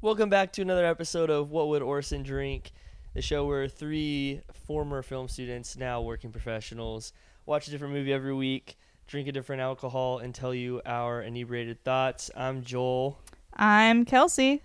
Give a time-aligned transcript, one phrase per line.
[0.00, 2.70] Welcome back to another episode of What Would Orson Drink,
[3.14, 7.12] the show where three former film students, now working professionals,
[7.46, 11.82] watch a different movie every week, drink a different alcohol, and tell you our inebriated
[11.82, 12.30] thoughts.
[12.36, 13.18] I'm Joel,
[13.54, 14.62] I'm Kelsey.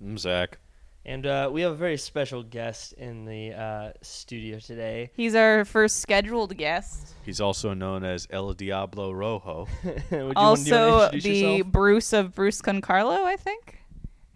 [0.00, 0.58] I'm Zak.
[1.04, 5.10] and uh, we have a very special guest in the uh, studio today.
[5.14, 7.12] He's our first scheduled guest.
[7.22, 9.68] He's also known as El Diablo Rojo.
[9.84, 11.66] Would you wanna- you wanna also, introduce the yourself?
[11.72, 13.76] Bruce of Bruce Concarlo, I think.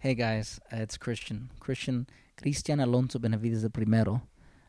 [0.05, 1.49] Hey guys, uh, it's Christian.
[1.59, 2.05] Christian
[2.39, 4.21] Cristian Alonso Benavides the Primero.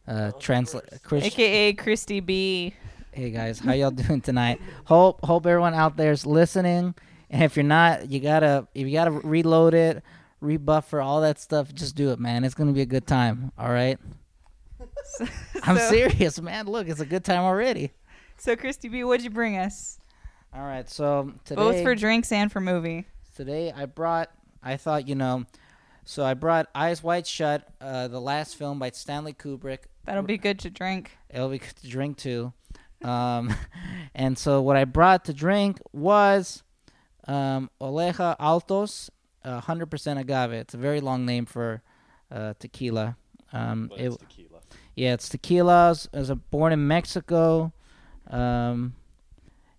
[0.09, 1.31] Uh, translate Christian.
[1.31, 2.73] AKA Christy B.
[3.13, 4.63] Hey guys, how y'all doing tonight?
[4.87, 6.95] Hope hope everyone out there's listening.
[7.29, 10.03] And if you're not, you gotta if you gotta reload it,
[10.43, 11.71] rebuffer, all that stuff.
[11.75, 12.43] Just do it, man.
[12.43, 13.53] It's gonna be a good time.
[13.59, 13.99] All right.
[15.65, 16.65] I'm So- serious, man.
[16.65, 17.93] Look, it's a good time already.
[18.39, 19.99] So, Christy B, what'd you bring us?
[20.55, 20.89] All right.
[20.89, 23.05] So today, Both for drinks and for movie.
[23.37, 24.31] Today I brought.
[24.67, 25.45] I thought you know,
[26.05, 29.85] so I brought Eyes Wide Shut, uh, the last film by Stanley Kubrick.
[30.05, 31.13] That'll be good to drink.
[31.31, 32.53] It'll be good to drink too.
[33.03, 33.55] Um,
[34.15, 36.65] and so what I brought to drink was
[37.29, 39.11] um, Olmeca Altos,
[39.45, 40.53] uh, 100% agave.
[40.53, 41.83] It's a very long name for
[42.31, 43.17] uh, tequila.
[43.53, 44.61] Um, But it, it's tequila.
[44.97, 45.93] yeah, it's tequila.
[46.13, 47.73] It was born in Mexico.
[48.29, 48.95] Um,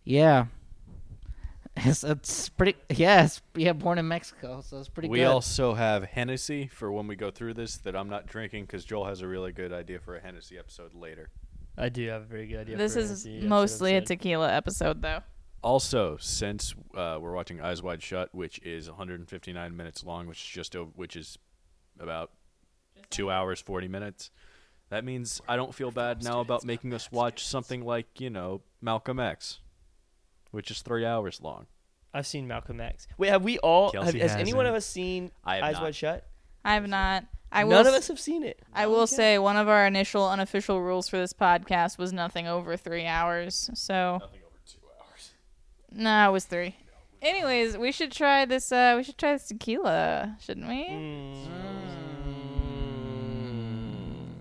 [0.05, 0.45] yeah.
[1.85, 2.75] It's, it's pretty.
[2.89, 5.27] Yeah, it's, yeah, born in Mexico, so it's pretty we good.
[5.27, 9.05] also have Hennessy for when we go through this that I'm not drinking because Joel
[9.05, 11.29] has a really good idea for a Hennessy episode later.
[11.77, 12.77] I do have a very good idea.
[12.77, 14.07] this for is Hennessy episode mostly a episode.
[14.15, 15.19] tequila episode, though.
[15.61, 20.47] Also, since uh, we're watching Eyes Wide Shut, which is 159 minutes long, which is
[20.47, 21.37] just over, which is
[21.99, 22.31] about
[23.09, 24.31] two hours 40 minutes,
[24.89, 28.61] that means I don't feel bad now about making us watch something like you know
[28.81, 29.59] Malcolm X,
[30.51, 31.67] which is three hours long.
[32.13, 33.07] I've seen Malcolm X.
[33.17, 33.91] Wait, have we all?
[33.91, 34.67] Have, Kelsey has anyone hasn't.
[34.69, 35.83] of us seen I have Eyes not.
[35.83, 36.27] Wide Shut?
[36.65, 37.25] I have not.
[37.51, 37.71] I will.
[37.71, 38.59] None of us have seen it.
[38.73, 42.75] I will say one of our initial unofficial rules for this podcast was nothing over
[42.75, 43.69] three hours.
[43.73, 45.31] So Nothing over two hours.
[45.91, 46.75] no, it was three.
[47.21, 48.71] Anyways, we should try this.
[48.71, 50.87] Uh, we should try this tequila, shouldn't we?
[50.87, 51.47] Mm.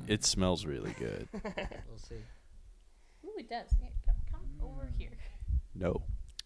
[0.09, 1.29] It smells really good.
[1.45, 2.15] We'll see.
[3.25, 3.69] Ooh, it does.
[3.81, 5.11] Here, come, come over here.
[5.79, 6.03] No.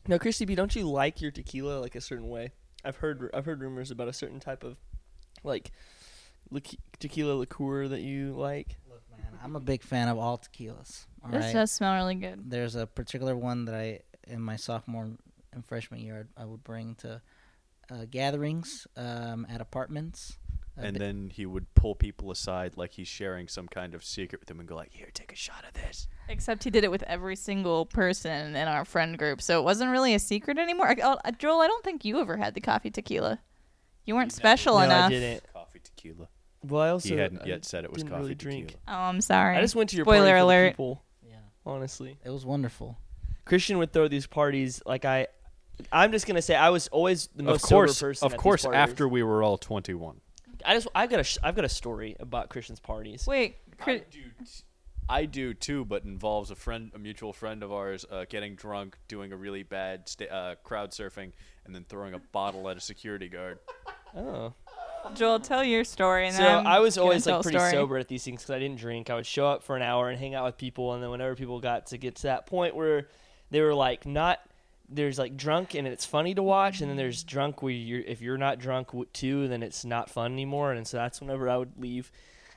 [0.09, 2.53] Now, Christy B, don't you like your tequila like a certain way?
[2.85, 4.77] I've heard I've heard rumors about a certain type of
[5.45, 5.71] like
[6.51, 8.77] lique- tequila liqueur that you like.
[8.89, 11.07] Look, man, I'm a big fan of all tequilas.
[11.23, 11.53] All This right.
[11.53, 12.51] does smell really good.
[12.51, 15.11] There's a particular one that I, in my sophomore
[15.53, 17.21] and freshman year, I would bring to
[17.91, 20.39] uh, gatherings um, at apartments.
[20.81, 24.05] A And bit- then he would pull people aside like he's sharing some kind of
[24.05, 26.85] secret with them and go like, "Here, take a shot of this." Except he did
[26.85, 30.59] it with every single person in our friend group, so it wasn't really a secret
[30.59, 30.89] anymore.
[30.89, 33.41] I- uh, Joel, I don't think you ever had the coffee tequila.
[34.07, 35.07] You weren't special no, enough.
[35.07, 35.53] I didn't.
[35.53, 36.29] Coffee tequila.
[36.63, 38.53] Well, I also he hadn't I yet said it was didn't coffee really tequila.
[38.67, 38.77] drink.
[38.89, 39.57] Oh, I'm sorry.
[39.57, 40.71] I just went to your Spoiler party for the alert.
[40.73, 41.03] people.
[41.27, 42.99] yeah, Honestly, it was wonderful.
[43.45, 45.27] Christian would throw these parties like I.
[45.93, 48.27] I'm just gonna say I was always the most Of course, sober person.
[48.27, 48.63] of at these course.
[48.65, 48.79] parties.
[48.79, 50.21] After we were all twenty-one.
[50.65, 53.27] I just I got a sh- I've got a story about Christian's parties.
[53.27, 54.65] Wait, I Chris- do, t-
[55.09, 58.97] I do too, but involves a friend, a mutual friend of ours, uh, getting drunk,
[59.09, 61.33] doing a really bad sta- uh, crowd surfing,
[61.65, 63.59] and then throwing a bottle at a security guard.
[64.17, 64.53] Oh.
[65.15, 66.27] Joel, tell your story.
[66.27, 67.71] And So then I'm I was always like pretty story.
[67.73, 69.09] sober at these things because I didn't drink.
[69.09, 71.35] I would show up for an hour and hang out with people, and then whenever
[71.35, 73.09] people got to get to that point where
[73.51, 74.39] they were like not,
[74.91, 78.21] there's like drunk and it's funny to watch, and then there's drunk where you're if
[78.21, 81.73] you're not drunk too, then it's not fun anymore, and so that's whenever I would
[81.79, 82.11] leave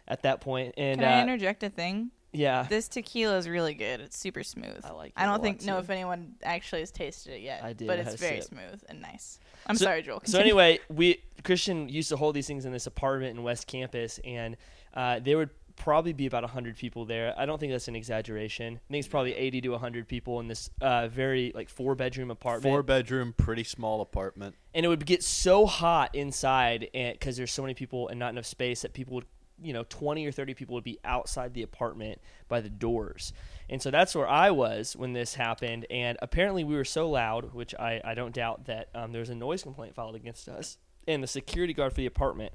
[0.08, 0.74] at that point.
[0.78, 2.12] And Can I uh, interject a thing?
[2.36, 4.02] yeah, This tequila is really good.
[4.02, 4.82] It's super smooth.
[4.84, 5.14] I like.
[5.16, 7.64] I don't think know if anyone actually has tasted it yet.
[7.64, 9.40] I did, but it's very smooth and nice.
[9.68, 10.22] I'm So- sorry, Joel.
[10.26, 14.20] So anyway, we Christian used to hold these things in this apartment in West Campus,
[14.26, 14.58] and
[14.96, 17.34] uh, there would probably be about hundred people there.
[17.38, 18.76] I don't think that's an exaggeration.
[18.76, 22.32] I think it's probably eighty to hundred people in this uh, very like four bedroom
[22.32, 22.72] apartment.
[22.72, 24.56] Four bedroom, pretty small apartment.
[24.74, 28.46] and it would get so hot inside because there's so many people and not enough
[28.46, 29.26] space that people would
[29.62, 33.34] you know 20 or 30 people would be outside the apartment by the doors
[33.70, 37.54] and so that's where i was when this happened and apparently we were so loud
[37.54, 40.80] which i, I don't doubt that um, there was a noise complaint filed against us
[41.08, 42.52] and the security guard for the apartment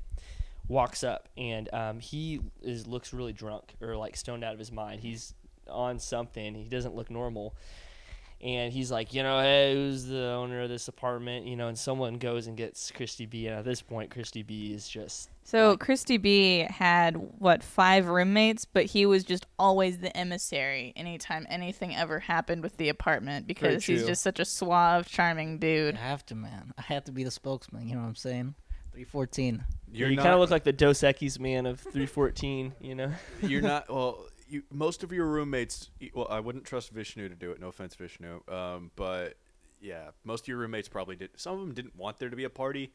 [0.69, 4.71] walks up and um, he is looks really drunk or like stoned out of his
[4.71, 5.35] mind he's
[5.69, 7.55] on something he doesn't look normal
[8.41, 11.47] and he's like, you know, hey, who's the owner of this apartment?
[11.47, 13.49] You know, and someone goes and gets Christy B.
[13.49, 14.73] And at this point, Christy B.
[14.73, 20.17] is just So Christy B had what five roommates, but he was just always the
[20.17, 25.59] emissary anytime anything ever happened with the apartment because he's just such a suave, charming
[25.59, 25.97] dude.
[25.97, 26.73] I have to, man.
[26.79, 27.89] I have to be the spokesman.
[27.89, 28.55] You know what I'm saying?
[28.99, 29.65] Three fourteen.
[29.93, 32.75] You're you kind of look like the Dos Equis man of 314.
[32.81, 33.13] You know.
[33.43, 33.89] you're not.
[33.89, 35.91] Well, you most of your roommates.
[36.13, 37.61] Well, I wouldn't trust Vishnu to do it.
[37.61, 38.41] No offense, Vishnu.
[38.49, 39.37] Um, but
[39.81, 41.31] yeah, most of your roommates probably did.
[41.37, 42.93] Some of them didn't want there to be a party.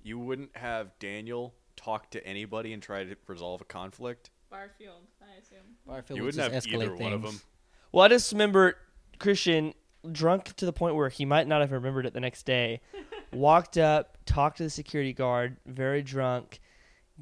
[0.00, 4.30] You wouldn't have Daniel talk to anybody and try to resolve a conflict.
[4.48, 5.58] Barfield, I assume.
[5.84, 7.34] Barfield you would wouldn't just have either escalate one of things.
[7.34, 7.42] them.
[7.90, 8.76] Well, I just remember
[9.18, 9.74] Christian
[10.12, 12.80] drunk to the point where he might not have remembered it the next day.
[13.32, 16.60] walked up, talked to the security guard, very drunk,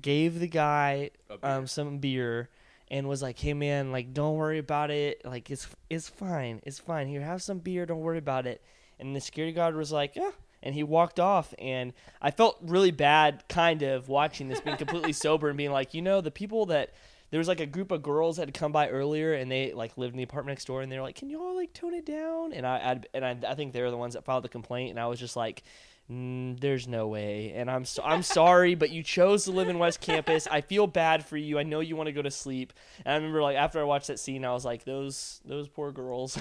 [0.00, 1.38] gave the guy beer.
[1.42, 2.48] um, some beer,
[2.88, 5.24] and was like, "Hey man, like don't worry about it.
[5.24, 6.60] Like it's it's fine.
[6.64, 7.08] It's fine.
[7.08, 7.86] Here, have some beer.
[7.86, 8.62] Don't worry about it."
[8.98, 10.30] And the security guard was like, "Yeah."
[10.62, 15.12] And he walked off, and I felt really bad, kind of, watching this, being completely
[15.14, 16.92] sober and being like, you know, the people that
[17.30, 19.96] there was like a group of girls that had come by earlier and they like
[19.96, 21.94] lived in the apartment next door and they were like can you all like tone
[21.94, 24.44] it down and i I'd, and I, I think they were the ones that filed
[24.44, 25.62] the complaint and i was just like
[26.10, 29.78] mm, there's no way and i'm so, i'm sorry but you chose to live in
[29.78, 32.72] west campus i feel bad for you i know you want to go to sleep
[33.04, 35.92] and i remember like after i watched that scene i was like those those poor
[35.92, 36.38] girls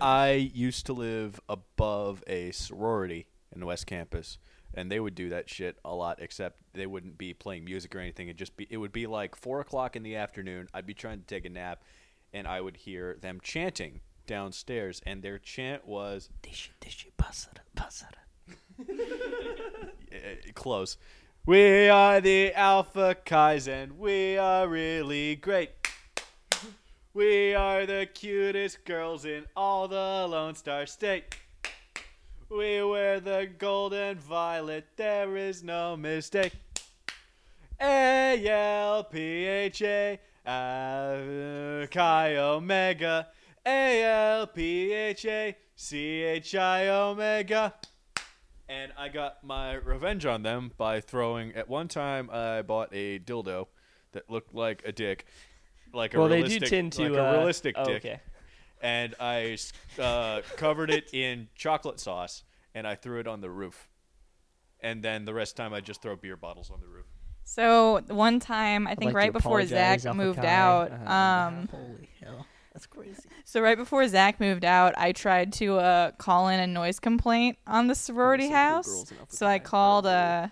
[0.00, 4.38] I used to live above a sorority in West Campus,
[4.74, 6.18] and they would do that shit a lot.
[6.20, 8.28] Except they wouldn't be playing music or anything.
[8.28, 10.68] It just be it would be like four o'clock in the afternoon.
[10.74, 11.82] I'd be trying to take a nap,
[12.32, 18.22] and I would hear them chanting downstairs, and their chant was Dishy, dishy, basara, basara.
[20.12, 20.96] uh, close.
[21.46, 23.96] We are the Alpha Kaizen.
[23.96, 25.70] We are really great.
[27.14, 31.36] We are the cutest girls in all the Lone Star State.
[32.50, 34.86] We wear the golden violet.
[34.96, 36.52] There is no mistake.
[37.80, 43.28] A L P H A Chi Omega.
[43.66, 47.74] A L P H A C H I Omega.
[48.68, 51.54] And I got my revenge on them by throwing.
[51.54, 53.66] At one time, I bought a dildo
[54.12, 55.26] that looked like a dick,
[55.92, 58.20] like a well they realistic, do tend to like uh, a realistic oh, dick okay
[58.80, 59.56] and I
[59.98, 63.88] uh, covered it in chocolate sauce and I threw it on the roof.
[64.80, 67.06] And then the rest of the time I just throw beer bottles on the roof.
[67.44, 72.46] So one time, I think like right before Zak moved out, Uh, um, Holy hell,
[72.76, 73.22] that's crazy.
[73.44, 77.56] so right before Zak moved out, I tried to uh, call in a noise complaint
[77.66, 78.86] on the sorority house.
[78.86, 80.48] girls in Alpha So I called uh,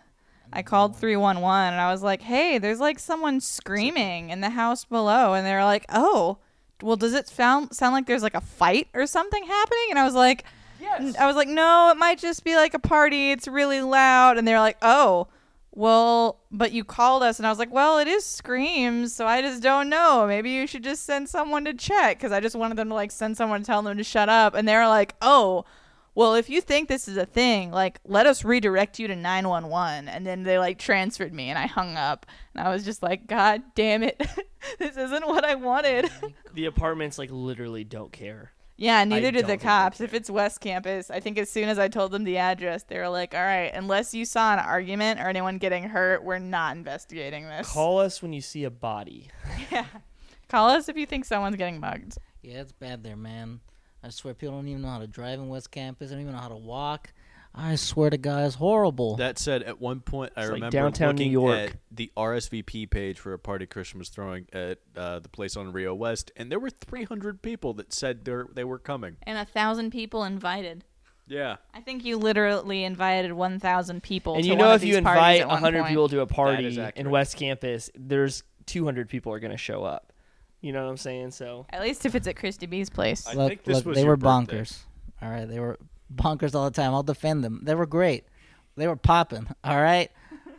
[0.50, 4.41] I called three one one, and I was like, "Hey, there's like someone screaming in
[4.41, 6.38] the house below," and they were like, "Oh."
[6.82, 9.87] Well, does it sound sound like there's like a fight or something happening?
[9.91, 10.44] And I was like,
[10.81, 13.31] yes I was like, no, it might just be like a party.
[13.31, 14.37] It's really loud.
[14.37, 15.29] And they're like, oh,
[15.76, 17.38] well, but you called us.
[17.38, 19.15] And I was like, well, it is screams.
[19.15, 20.25] So I just don't know.
[20.26, 23.11] Maybe you should just send someone to check because I just wanted them to like
[23.11, 24.55] send someone to tell them to shut up.
[24.55, 25.65] And they were like, oh,
[26.15, 30.09] well, if you think this is a thing, like, let us redirect you to 911.
[30.09, 32.25] And then they like transferred me and I hung up.
[32.55, 34.17] And I was just like, God damn it.
[34.79, 36.09] this isn't what I wanted.
[36.55, 40.00] the apartments like literally don't care Yeah, neither I did don't the cops.
[40.00, 42.99] If it's West Campus, I think as soon as I told them the address, they
[42.99, 46.76] were like, "All right, unless you saw an argument or anyone getting hurt, we're not
[46.76, 49.31] investigating this." call us when you see a body
[49.71, 49.87] yeah.
[50.49, 52.19] Call us if you think someone's getting mugged.
[52.43, 53.61] Yeah, it's bad there, man.
[54.03, 56.11] I swear, people don't even know how to drive in West Campus.
[56.11, 57.12] They don't even know how to walk.
[57.55, 59.17] I swear to God, it's horrible.
[59.17, 61.71] That said, at one point I It's like remember downtown New looking York.
[61.71, 65.70] at the RSVP page for a party Christian was throwing at uh, the place on
[65.73, 69.17] Rio West, and there were 300 people that said they they were coming.
[69.23, 70.84] And a thousand people invited.
[71.27, 74.34] Yeah, I think you literally invited one thousand people.
[74.34, 75.89] and to you one know of if you these parties invite at one 100 point.
[75.89, 79.84] people to a party is in west campus there's 200 people are going to show
[79.84, 80.13] up
[80.61, 83.27] you know what i'm saying so at least if it's at Christy B's place.
[83.27, 84.58] I look, think this look, was they your were birthday.
[84.58, 84.79] bonkers.
[85.23, 85.79] All right, they were
[86.15, 86.93] bonkers all the time.
[86.94, 87.61] I'll defend them.
[87.65, 88.25] They were great.
[88.77, 89.47] They were popping.
[89.65, 90.11] All right.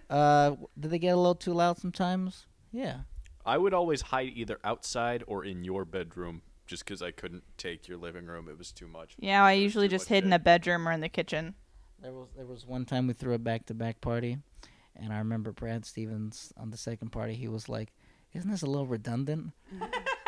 [0.10, 2.46] Uh, did they get a little too loud sometimes?
[2.72, 3.00] Yeah.
[3.46, 7.88] I would always hide either outside or in your bedroom, just because I couldn't take
[7.88, 8.48] your living room.
[8.50, 9.16] It was too much.
[9.20, 10.42] yeah, I usually just much hid in shit.
[10.42, 11.56] a bedroom or in the kitchen.
[12.02, 14.38] There was there was one time we threw a back to back party,
[14.96, 17.34] and I remember Brad Stevens on the second party.
[17.36, 17.92] He was like,
[18.34, 19.52] "Isn't this a little redundant?"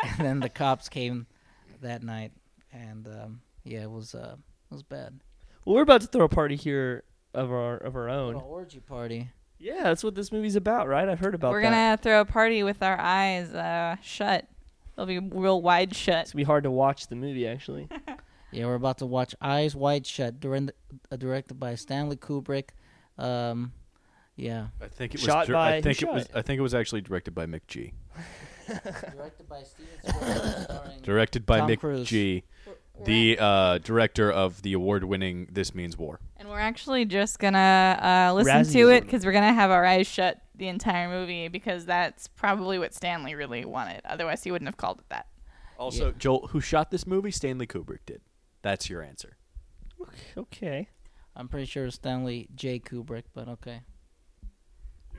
[0.02, 1.26] and then the cops came
[1.80, 2.32] that night,
[2.72, 4.36] and um, yeah, it was uh,
[4.70, 5.20] it was bad.
[5.64, 8.80] well we're about to throw a party here of our of our Little own orgy
[8.80, 9.30] party.
[9.58, 12.24] yeah that's what this movie's about right i've heard about We're that gonna throw a
[12.24, 14.46] party with our eyes uh, shut.
[14.96, 16.22] They'll be real wide shut.
[16.22, 17.88] it's gonna be hard to watch the movie actually
[18.50, 20.70] Yeah, we're about to watch Eyes Wide Shut, during
[21.12, 22.70] uh, directed by Stanley Kubrick.
[23.18, 23.72] Um,
[24.36, 25.24] yeah, I think it was.
[25.26, 26.24] Shot dir- by- I think it shot was.
[26.24, 26.30] it?
[26.34, 27.92] I think it was actually directed by McG.
[28.68, 32.08] directed by Steven Spielberg, starring Directed by Tom Mick Cruise.
[32.08, 32.44] G,
[33.04, 38.28] the uh, director of the award-winning "This Means War." And we're we're actually just gonna
[38.28, 41.46] uh, listen Razzie to it because we're gonna have our eyes shut the entire movie
[41.46, 44.00] because that's probably what Stanley really wanted.
[44.04, 45.28] Otherwise, he wouldn't have called it that.
[45.78, 47.30] Also, Joel, who shot this movie?
[47.30, 48.22] Stanley Kubrick did.
[48.62, 49.36] That's your answer.
[50.36, 50.88] Okay.
[51.36, 52.80] I'm pretty sure it's Stanley J.
[52.80, 53.82] Kubrick, but okay.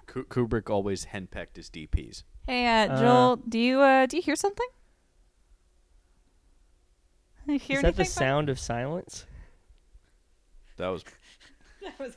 [0.06, 2.24] Ku- Kubrick always henpecked his DPs.
[2.46, 4.68] Hey, uh, Uh, Joel, do you uh, do you hear something?
[7.54, 9.26] You hear Is that the sound of silence?
[10.78, 11.04] That was
[11.82, 12.16] That was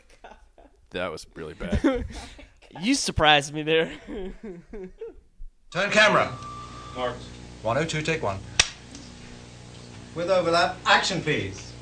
[0.91, 2.05] that was really bad.
[2.81, 3.93] You surprised me there.
[5.71, 6.33] Turn camera.
[6.97, 7.23] Marked.
[7.63, 8.39] 102, take one.
[10.15, 11.73] With overlap, action please.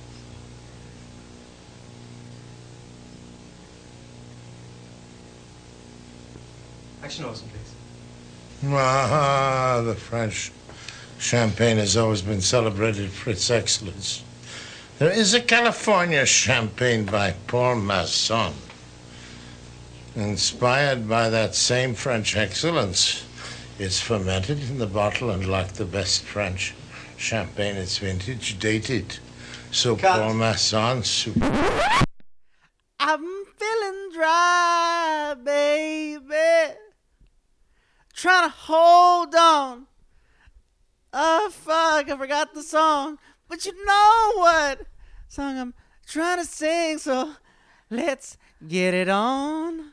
[7.05, 8.73] Action awesome, please.
[8.75, 10.51] Ah, the French
[11.21, 14.25] champagne has always been celebrated for its excellence.
[14.99, 18.55] There is a California champagne by Paul Masson.
[20.17, 23.25] Inspired by that same French excellence,
[23.79, 26.75] it's fermented in the bottle and like the best French
[27.17, 29.19] champagne, it's vintage dated.
[29.71, 30.21] So Cut.
[30.21, 31.47] Paul Masson, super.
[32.99, 36.75] I'm feeling dry, baby.
[38.15, 39.87] Trying to hold on.
[41.13, 41.51] Oh,
[42.01, 43.19] fuck, I forgot the song.
[43.49, 44.81] But you know what
[45.29, 45.75] song I'm
[46.07, 47.33] trying to sing, so
[47.91, 49.93] let's get it on.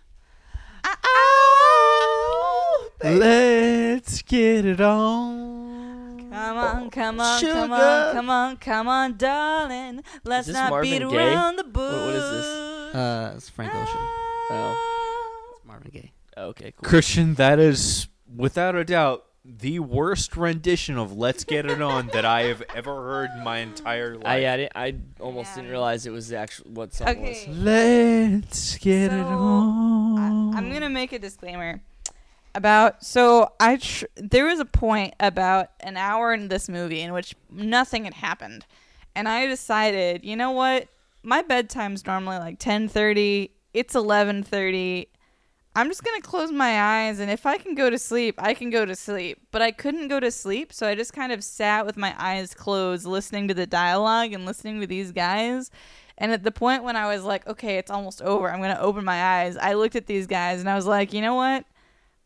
[0.85, 3.19] Oh, baby.
[3.19, 6.29] Let's get it on.
[6.31, 10.01] Come on, come on, come on, come on, come on, darling.
[10.23, 11.33] Let's not Marvin beat Gaye?
[11.33, 11.91] around the bush.
[11.91, 12.95] What- what is this?
[12.95, 13.95] Uh, it's Frank Ocean.
[14.51, 15.53] Oh.
[15.57, 16.11] It's Marvin Gaye.
[16.37, 16.87] Okay, cool.
[16.89, 19.25] Christian, that is without a doubt
[19.59, 23.59] the worst rendition of "Let's Get It On" that I have ever heard in my
[23.59, 24.25] entire life.
[24.25, 25.55] I, I, didn't, I almost Yeah.
[25.55, 27.45] didn't realize it was the actual what song Okay.
[27.47, 27.57] was.
[27.57, 30.53] Let's get it on.
[30.53, 31.81] I, I'm gonna make a disclaimer
[32.55, 33.03] about.
[33.05, 37.35] So I tr- there was a point about an hour in this movie in which
[37.49, 38.65] nothing had happened,
[39.15, 40.87] and I decided, you know what,
[41.23, 43.51] my bedtime's normally like 10:30.
[43.73, 45.07] It's 11:30.
[45.77, 48.71] I'm just gonna close my eyes, and if I can go to sleep, I can
[48.71, 49.37] go to sleep.
[49.51, 52.55] But I couldn't go to sleep, so I just kind of sat with my eyes
[52.55, 55.69] closed, listening to the dialogue and listening to these guys.
[56.17, 59.05] And at the point when I was like, okay, it's almost over, I'm gonna open
[59.05, 59.55] my eyes.
[59.55, 61.63] I looked at these guys and I was like, you know what?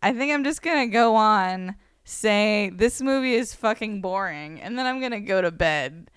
[0.01, 4.86] I think I'm just gonna go on, say this movie is fucking boring, and then
[4.86, 6.10] I'm gonna go to bed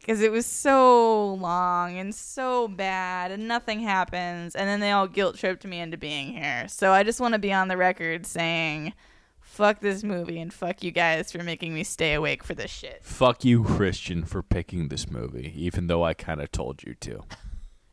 [0.00, 4.56] because it was so long and so bad and nothing happens.
[4.56, 6.66] And then they all guilt tripped me into being here.
[6.68, 8.92] So i just want to be on the record saying
[9.40, 13.00] fuck this movie and fuck you guys for making me stay awake for this shit.
[13.02, 17.22] Fuck you, Christian, for picking this movie, even though I kind of told you to.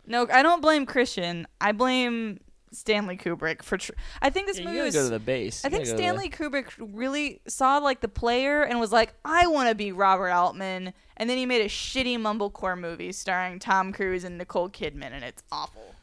[0.05, 1.45] no i don't blame christian.
[1.59, 2.39] I blame
[2.77, 3.91] stanley kubrick for tr-
[4.21, 5.65] i think this Yeah, you movie gotta was go to the base.
[5.65, 8.91] I think gotta go to the- Stanley Kubrick really saw like the player and was
[8.91, 13.11] like, I want to be Robert Altman, and then he made a shitty mumblecore movie
[13.11, 15.95] starring Tom Cruise and Nicole Kidman, and it's awful.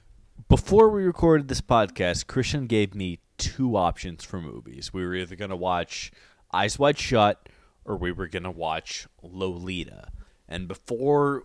[0.49, 4.93] Before we recorded this podcast, Christian gave me two options for movies.
[4.93, 6.12] We were either going to watch
[6.52, 7.49] Eyes Wide Shut
[7.85, 10.09] or we were going to watch Lolita.
[10.49, 11.45] And before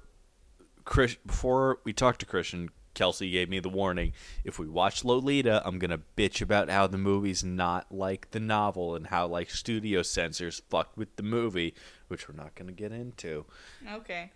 [0.86, 4.12] Chris, before we talked to Christian, Kelsey gave me the warning:
[4.44, 8.94] if we watch Lolita, I'm gonna bitch about how the movie's not like the novel
[8.94, 11.74] and how like studio censors fucked with the movie,
[12.10, 13.46] which we're not gonna get into.
[13.90, 14.32] Okay.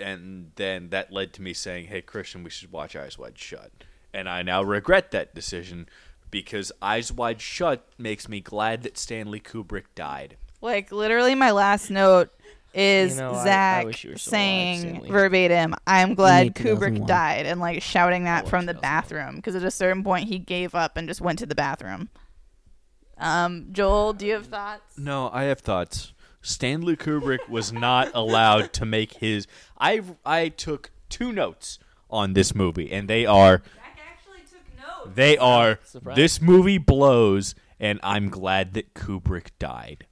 [0.00, 3.70] And then that led to me saying, "Hey, Christian, we should watch Eyes Wide Shut."
[4.12, 5.88] And I now regret that decision
[6.28, 10.38] because Eyes Wide Shut makes me glad that Stanley Kubrick died.
[10.60, 12.35] Like literally, my last note
[12.76, 16.54] is You know, I- I Zak wish you were still alive, saying verbatim, "I'm glad
[16.54, 20.38] Kubrick died," and like shouting that from the bathroom because at a certain point he
[20.38, 22.10] gave up and just went to the bathroom.
[23.18, 24.98] Um, Joel, do you have thoughts?
[24.98, 26.12] No, I have thoughts.
[26.42, 29.46] Stanley Kubrick was not allowed to make his.
[29.80, 31.78] I I took two notes
[32.10, 35.16] on this movie, and they are Zak actually took notes.
[35.16, 36.14] they are Surprise.
[36.16, 40.06] this movie blows, and I'm glad that Kubrick died.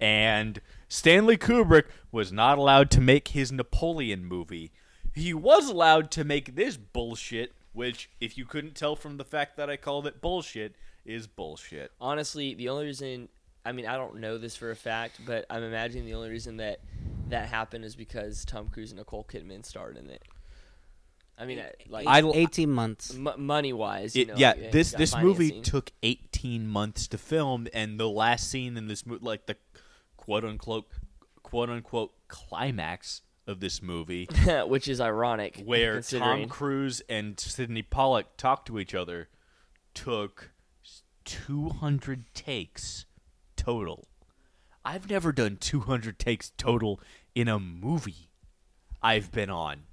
[0.00, 4.72] And Stanley Kubrick was not allowed to make his Napoleon movie.
[5.14, 9.56] He was allowed to make this bullshit, which, if you couldn't tell from the fact
[9.56, 11.92] that I called it bullshit, is bullshit.
[12.00, 13.28] honestly, the only reason
[13.64, 16.58] I mean, I don't know this for a fact, but I'm imagining the only reason
[16.58, 16.78] that
[17.30, 20.22] that happened is because Tom Cruise and Nicole Kidman starred in it.
[21.38, 23.12] I mean, I- like I- 18 months.
[23.14, 27.18] money wise, you It- know, yeah, like, this got this movie took 18 months to
[27.18, 29.56] film, and the last scene in this movie, like the
[30.26, 30.86] quote unquote
[31.42, 34.28] quote unquote climax of this movie
[34.66, 35.62] which is ironic.
[35.64, 36.40] where considering.
[36.40, 39.28] Tom Cruise and Sydney Pollack talk to each other
[39.94, 40.50] took
[41.24, 43.06] 200 takes
[43.56, 44.06] total.
[44.84, 47.00] I've never done 200 takes total
[47.34, 48.30] in a movie
[49.02, 49.84] I've been on.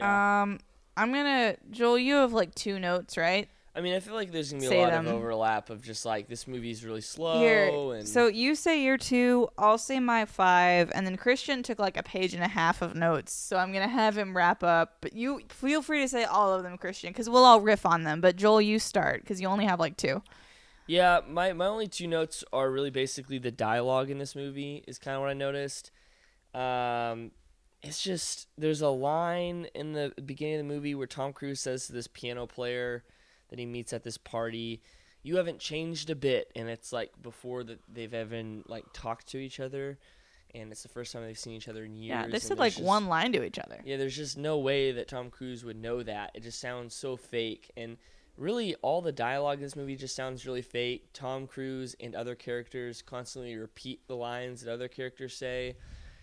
[0.00, 0.58] Um,
[0.96, 1.98] I'm gonna Joel.
[1.98, 3.48] You have like two notes, right?
[3.78, 5.06] I mean, I feel like there's gonna be a lot them.
[5.06, 7.68] of overlap of just like this movie's really slow Here.
[7.96, 9.48] and So you say your two.
[9.56, 12.96] I'll say my five, and then Christian took like a page and a half of
[12.96, 13.32] notes.
[13.32, 14.96] So I'm gonna have him wrap up.
[15.00, 18.02] But you feel free to say all of them, Christian, because we'll all riff on
[18.02, 18.20] them.
[18.20, 20.24] But Joel, you start because you only have like two.
[20.88, 24.98] Yeah, my, my only two notes are really basically the dialogue in this movie is
[24.98, 25.92] kind of what I noticed.
[26.52, 27.30] Um,
[27.80, 31.86] it's just there's a line in the beginning of the movie where Tom Cruise says
[31.86, 33.04] to this piano player
[33.48, 34.80] that he meets at this party,
[35.22, 39.38] "You haven't changed a bit," and it's like before that they've even like talked to
[39.38, 39.98] each other,
[40.54, 42.08] and it's the first time they've seen each other in years.
[42.08, 43.80] Yeah, they said like just- one line to each other.
[43.84, 46.30] yeah, there's just no way that Tom Cruise would know that.
[46.34, 47.70] It just sounds so fake.
[47.76, 47.98] And
[48.36, 51.08] really, all the dialogue in this movie just sounds really fake.
[51.12, 55.76] Tom Cruise and other characters constantly repeat the lines that other characters say.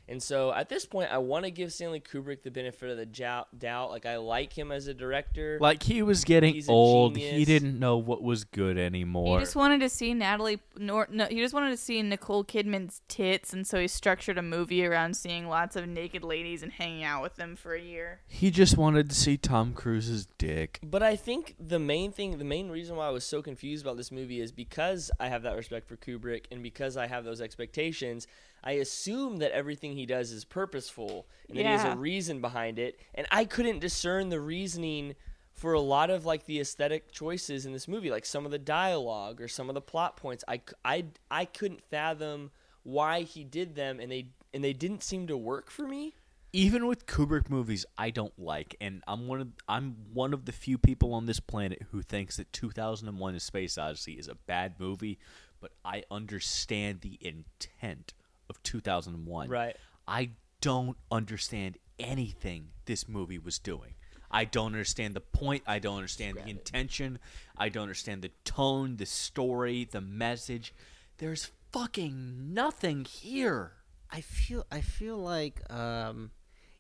[0.08, 3.06] And so at this point, I want to give Stanley Kubrick the benefit of the
[3.06, 3.90] jou- doubt.
[3.90, 5.58] Like, I like him as a director.
[5.60, 7.18] Like he was getting He's a old.
[7.18, 9.40] He didn't know what was good anymore.
[9.40, 10.60] He just wanted to see Natalie.
[10.78, 14.42] Nor, no, he just wanted to see Nicole Kidman's tits, and so he structured a
[14.42, 18.20] movie around seeing lots of naked ladies and hanging out with them for a year.
[18.28, 20.80] He just wanted to see Tom Cruise's dick.
[20.84, 23.98] But I think the main thing, the main reason why I was so confused about
[23.98, 27.42] this movie is because I have that respect for Kubrick and because I have those
[27.42, 28.28] expectations.
[28.66, 32.80] I assume that everything he does is purposeful and that he has a reason behind
[32.80, 35.16] it, and I couldn't discern the reasoning
[35.54, 38.60] for a lot of like the aesthetic choices in this movie, like some of the
[38.60, 40.44] dialogue or some of the plot points.
[40.48, 42.52] I, I, I couldn't fathom
[42.84, 46.16] why he did them, and they and they didn't seem to work for me.
[46.54, 50.52] Even with Kubrick movies, I don't like, and I'm one of I'm one of the
[50.52, 54.76] few people on this planet who thinks that 2001: A Space Odyssey is a bad
[54.80, 55.20] movie,
[55.60, 58.14] but I understand the intent
[58.50, 59.50] of 2001.
[59.50, 59.76] Right.
[60.08, 60.32] I
[60.62, 63.96] don't understand anything this movie was doing.
[64.32, 65.64] I don't understand the point.
[65.66, 67.20] I don't understand the intention.
[67.58, 70.74] I don't understand the tone, the story, the message.
[71.20, 73.74] There's fucking nothing here.
[74.12, 76.32] I feel I feel like um,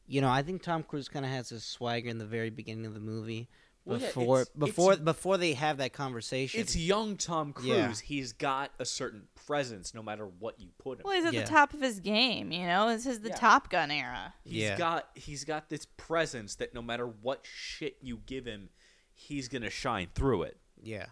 [0.07, 2.85] you know I think Tom Cruise kind of has his swagger in the very beginning
[2.85, 3.49] of the movie
[3.85, 6.59] Well, yeah, before it's- before it's- before they have that conversation.
[6.59, 7.67] It's young Tom Cruise.
[7.67, 7.93] Yeah.
[8.03, 11.03] He's got a certain presence no matter what you put him.
[11.05, 11.41] Well, he's at Yeah.
[11.43, 12.51] the top of his game.
[12.51, 13.35] You know, this is the Yeah.
[13.35, 14.33] Top Gun era.
[14.43, 14.77] He's Yeah.
[14.77, 18.69] got he's got this presence that no matter what shit you give him,
[19.13, 20.57] he's gonna shine through it.
[20.81, 21.07] Yeah.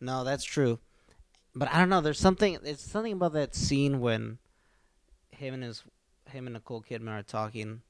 [0.00, 0.80] No, that's true.
[1.54, 2.00] But I don't know.
[2.02, 2.58] There's something.
[2.62, 4.38] It's something about that scene when
[5.30, 5.82] him and his
[6.28, 7.82] him and Nicole Kidman are talking,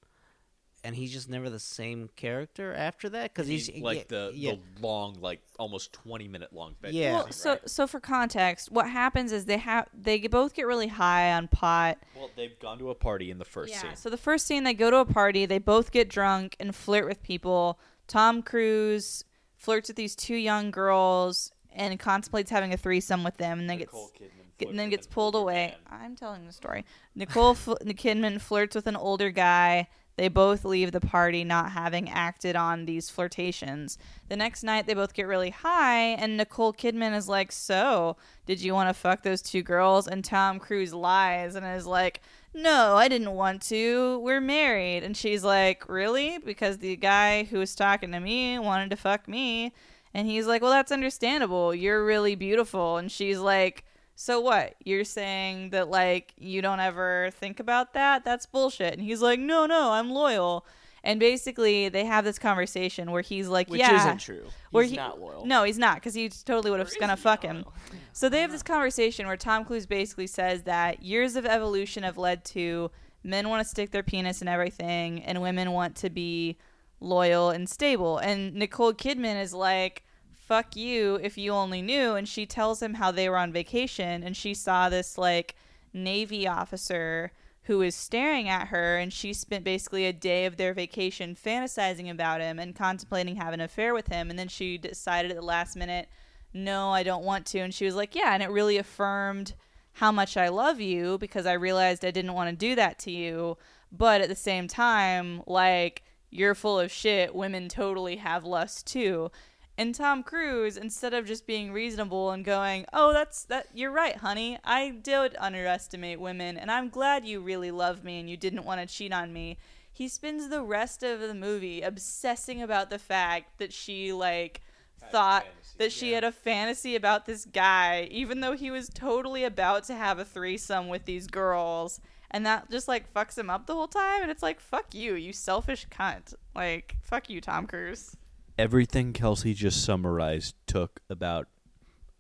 [0.84, 4.52] and he's just never the same character after that because he's, like yeah, the yeah,
[4.52, 6.92] the long, like almost twenty minute long bed.
[6.92, 7.12] Yeah.
[7.12, 11.32] Well, so so for context, what happens is they have they both get really high
[11.32, 11.98] on pot.
[12.16, 13.82] Well, they've gone to a party in the first yeah.
[13.82, 13.96] scene.
[13.96, 15.46] So the first scene, they go to a party.
[15.46, 17.78] They both get drunk and flirt with people.
[18.08, 19.24] Tom Cruise
[19.56, 23.78] flirts with these two young girls and contemplates having a threesome with them, and then
[23.78, 25.74] gets Kidman and then gets pulled away.
[25.90, 26.00] man.
[26.00, 26.84] I'm telling the story.
[27.14, 29.88] Nicole Fl- Kidman flirts with an older guy.
[30.16, 33.96] They both leave the party not having acted on these flirtations.
[34.28, 38.60] The next night, they both get really high, and Nicole Kidman is like, So, did
[38.60, 40.06] you want to fuck those two girls?
[40.06, 42.20] And Tom Cruise lies and is like,
[42.52, 44.18] No, I didn't want to.
[44.18, 45.02] We're married.
[45.02, 46.38] And she's like, Really?
[46.38, 49.72] Because the guy who was talking to me wanted to fuck me.
[50.12, 51.74] And he's like, Well, that's understandable.
[51.74, 52.98] You're really beautiful.
[52.98, 53.84] And she's like,
[54.22, 54.76] so what?
[54.84, 58.24] You're saying that like you don't ever think about that?
[58.24, 58.92] That's bullshit.
[58.94, 60.64] And he's like, "No, no, I'm loyal."
[61.02, 64.44] And basically, they have this conversation where he's like, Which "Yeah, isn't true.
[64.70, 65.44] where He's he- not loyal.
[65.44, 67.64] No, he's not because he totally would have Or gonna fuck not him.
[68.12, 72.16] So they have this conversation where Tom Cruise basically says that years of evolution have
[72.16, 72.92] led to
[73.24, 76.56] men want to stick their penis in everything, and women want to be
[77.00, 78.18] loyal and stable.
[78.18, 80.04] And Nicole Kidman is like,
[80.52, 81.18] "Fuck you!
[81.22, 84.52] If you only knew." And she tells him how they were on vacation, and she
[84.52, 85.56] saw this like
[85.94, 90.74] Navy officer who was staring at her, and she spent basically a day of their
[90.74, 94.28] vacation fantasizing about him and contemplating having an affair with him.
[94.28, 96.08] And then she decided at the last minute,
[96.52, 97.60] no, I don't want to.
[97.60, 98.34] And she was like, yeah.
[98.34, 99.54] And it really affirmed
[99.94, 103.10] how much I love you because I realized I didn't want to do that to
[103.10, 103.56] you.
[103.90, 107.34] But at the same time, like, you're full of shit.
[107.34, 109.30] Women totally have lust too.
[109.78, 114.16] And Tom Cruise, instead of just being reasonable and going, "Oh, that's that you're right,
[114.16, 114.58] honey.
[114.64, 118.80] I did underestimate women, and I'm glad you really love me and you didn't want
[118.80, 119.58] to cheat on me."
[119.92, 124.62] he spends the rest of the movie obsessing about the fact that she like
[125.10, 125.44] thought
[125.78, 129.94] that she had a fantasy about this guy even though he was totally about to
[129.94, 133.88] have a threesome with these girls and that just like fucks him up the whole
[133.88, 138.16] time and it's like fuck you you selfish cunt like fuck you tom cruise
[138.58, 141.48] Everything Kelsey just summarized took about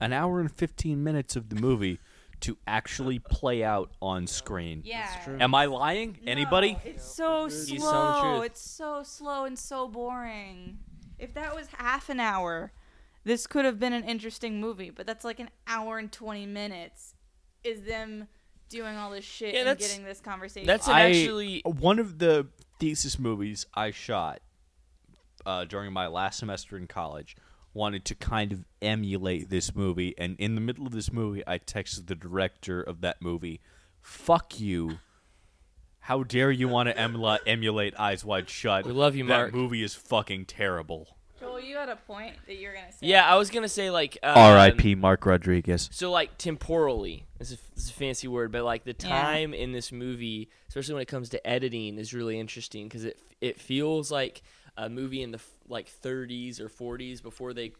[0.00, 1.98] an hour and 15 minutes of the movie
[2.40, 4.82] to actually play out on screen.
[4.84, 6.18] yeah Am I lying?
[6.26, 6.76] Anybody?
[6.84, 8.36] It's so He's telling slow.
[8.38, 8.46] truth.
[8.46, 10.78] It's so slow and so boring.
[11.18, 12.72] If that was half an hour,
[13.22, 14.90] this could have been an interesting movie.
[14.90, 17.14] But that's like an hour and twenty minutes.
[17.62, 18.26] Is them
[18.68, 20.66] doing all this shit Yeah, and that's- getting this conversation?
[20.66, 22.48] That's an I- actually one of the
[22.80, 24.40] thesis movies I shot
[25.46, 27.36] uh, during my last semester in college
[27.74, 31.58] wanted to kind of emulate this movie, and in the middle of this movie, I
[31.58, 33.60] texted the director of that movie,
[34.02, 34.98] "Fuck you."
[36.00, 38.84] How dare you want to emula- emulate Eyes Wide Shut?
[38.84, 39.54] We love you, that Mark.
[39.54, 41.16] movie is fucking terrible.
[41.38, 43.06] Joel, you had a point that you were gonna say.
[43.06, 43.24] yeah.
[43.32, 44.96] I was gonna say like um, R.I.P.
[44.96, 45.88] Mark Rodriguez.
[45.92, 49.08] So like temporally, this is, this is a fancy word, but like the Yeah.
[49.22, 53.18] time in this movie, especially when it comes to editing, is really interesting because it
[53.40, 54.42] it feels like
[54.76, 57.72] a movie in the like 30s or 40s before they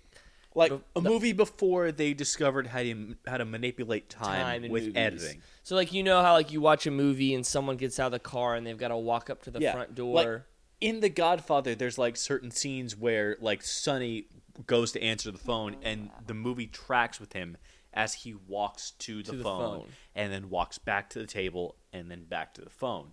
[0.55, 4.97] Like a movie before they discovered how to how to manipulate time, time with movies.
[4.97, 5.43] editing.
[5.63, 8.13] So like you know how like you watch a movie and someone gets out of
[8.13, 10.15] the car and they've got to walk up to the front door.
[10.15, 10.43] Like,
[10.83, 14.27] in The Godfather, there's like certain scenes where like Sonny
[14.67, 17.57] goes to answer the phone, and the movie tracks with him
[17.95, 19.89] as he walks to the, the phone, phone.
[20.15, 23.13] and then walks back to the table, and then back to the phone.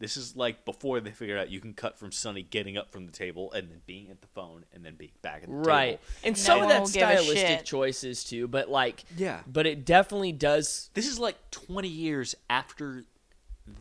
[0.00, 3.06] This is like before they figured out you can cut from Sonny getting up from
[3.06, 5.60] the table and then being at the phone and then being back at the table.
[5.60, 5.86] right.
[5.90, 6.02] table.
[6.24, 9.40] And No some of that will give a stylistic choices too, but like Yeah.
[9.46, 13.04] but it definitely does This is like 20 years after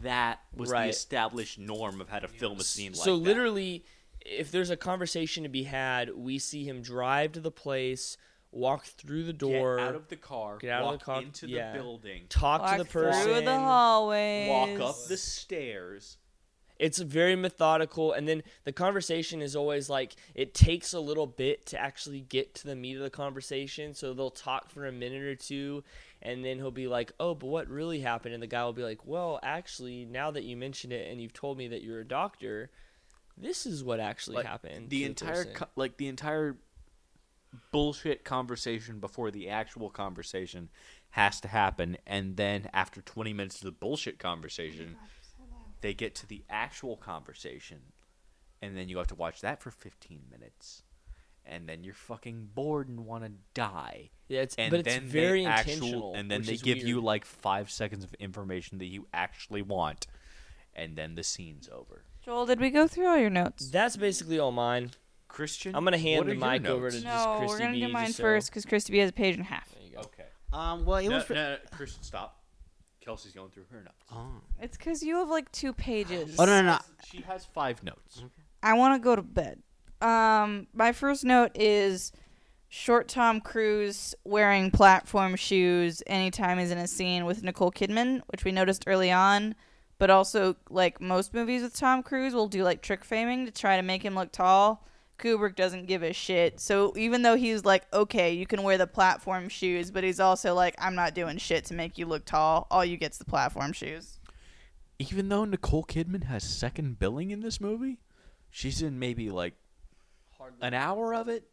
[0.03, 0.83] that was Right.
[0.83, 3.23] the established norm of how to film a scene like so that.
[3.23, 3.83] literally
[4.21, 8.17] if there's a conversation to be had, we see him drive to the place,
[8.51, 11.21] walk through the door, get out of the car, get out of the walk car,
[11.21, 11.71] into yeah.
[11.71, 14.49] the building, talk Walk to the person, through the hallways.
[14.49, 16.17] walk up the stairs.
[16.77, 21.65] It's very methodical, and then the conversation is always like it takes a little bit
[21.67, 23.93] to actually get to the meat of the conversation.
[23.93, 25.83] So they'll talk for a minute or two,
[26.21, 28.83] and then he'll be like, "Oh, but what really happened?" And the guy will be
[28.83, 32.07] like, "Well, actually, now that you mention it, and you've told me that you're a
[32.07, 32.71] doctor,
[33.37, 36.55] this is what actually Like, happened." the entire person." co- like the entire
[37.71, 40.69] bullshit conversation before the actual conversation
[41.11, 44.95] has to happen and then after 20 minutes of the bullshit conversation
[45.81, 47.79] they get to the actual conversation
[48.61, 50.83] and then you have to watch that for 15 minutes
[51.45, 55.05] and then you're fucking bored and want to die yeah, it's and but it's then
[55.05, 58.77] they very actual- intentional, and then they is give you like five seconds of information
[58.77, 60.05] that you actually want
[60.75, 63.71] and then the scene's over Joel, did we go through all your notes?
[63.71, 64.91] That's basically all mine.
[65.29, 66.95] Christian I'm gonna hand what the are your mic over notes?
[66.97, 68.97] to just No, Christy we're gonna B, do just mine so- first because Christy B
[68.99, 69.69] has a page and a half.
[69.73, 69.99] There you go.
[70.01, 71.29] okay Um, well, it no, was.
[71.29, 72.35] no, no, Christian, stop.
[73.01, 73.95] Kelsey's going through her notes.
[74.11, 74.41] Oh.
[74.61, 76.35] It's because you have like two pages.
[76.37, 76.79] oh no, no, no.
[77.09, 78.23] She has five notes.
[78.61, 79.61] I want to go to bed.
[80.01, 82.11] Um, my first note is
[82.67, 88.43] short Tom Cruise wearing platform shoes anytime he's in a scene with Nicole Kidman, which
[88.45, 89.55] we noticed early on.
[89.97, 93.75] But also, like most movies with Tom Cruise, will do like trick framing to try
[93.75, 94.85] to make him look tall.
[95.19, 96.59] Kubrick doesn't give a shit.
[96.59, 100.55] So even though he's like, okay, you can wear the platform shoes, but he's also
[100.55, 102.67] like, I'm not doing shit to make you look tall.
[102.71, 104.19] All you get's the platform shoes.
[104.97, 107.99] Even though Nicole Kidman has second billing in this movie,
[108.49, 109.53] she's in maybe like
[110.61, 111.47] an hour of it,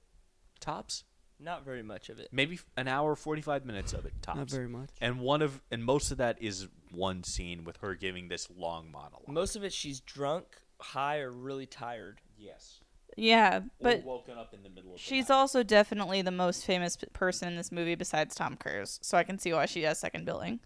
[0.60, 1.04] tops.
[1.38, 2.28] Not very much of it.
[2.32, 4.38] Maybe an hour, forty-five minutes of it, tops.
[4.38, 4.88] Not very much.
[5.02, 8.90] And one of and most of that is one scene with her giving this long
[8.90, 9.28] monologue.
[9.28, 10.46] Most of it, she's drunk,
[10.80, 12.22] high, or really tired.
[12.38, 12.80] yes,
[13.16, 15.00] Yeah, but woken up in the middle of.
[15.00, 19.16] She's also definitely the most famous p- person in this movie besides Tom Cruise, so
[19.16, 20.60] I can see why she has second billing.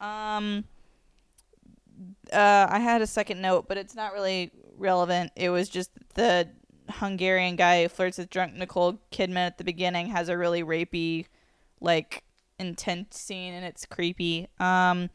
[0.00, 0.64] Um,
[2.32, 5.32] uh, I had a second note, but it's not really relevant.
[5.34, 6.48] It was just the
[6.88, 11.26] Hungarian guy who flirts with drunk Nicole Kidman at the beginning has a really rapey,
[11.80, 12.22] like
[12.60, 14.46] intense scene, and it's creepy.
[14.60, 15.10] Um,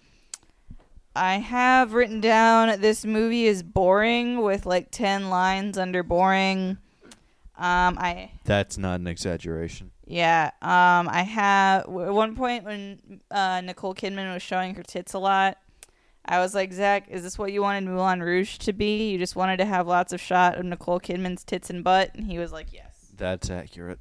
[1.15, 6.77] I have written down this movie is boring with like ten lines under boring.
[7.57, 9.91] Um, I That's not an exaggeration.
[10.05, 10.51] yeah.
[10.61, 15.19] Um, I have at one point when uh, Nicole Kidman was showing her tits a
[15.19, 15.57] lot.
[16.25, 19.09] I was like, Zak, is this what you wanted Moulin Rouge to be?
[19.09, 22.25] You just wanted to have lots of shot of Nicole Kidman's tits and butt, and
[22.31, 23.11] he was like, yes.
[23.17, 23.99] That's accurate.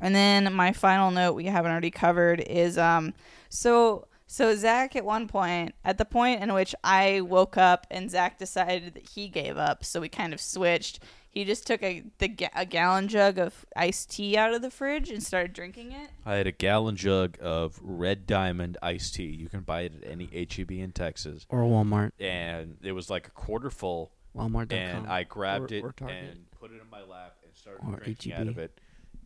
[0.00, 3.14] And then my final note we haven't already covered is um,
[3.48, 8.10] so So Zak, at one point, at the point in which I woke up and
[8.10, 11.00] Zak decided that he gave up, so we kind of switched.
[11.30, 15.10] He just took a the a gallon jug of iced tea out of the fridge
[15.10, 16.10] and started drinking it.
[16.24, 19.26] I had a gallon jug of Red Diamond iced tea.
[19.26, 22.12] You can buy it at any HEB in Texas, Or Walmart.
[22.20, 24.12] and it was like a quarter full.
[24.36, 24.78] Walmart.com.
[24.78, 27.96] and I grabbed Or- it or and put it in my lap and started Or
[28.00, 28.40] drinking HEB.
[28.40, 28.80] out of it.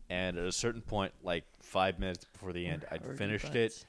[0.09, 3.55] And at a certain point, like five minutes before the end, I'd finished Butts.
[3.55, 3.85] it,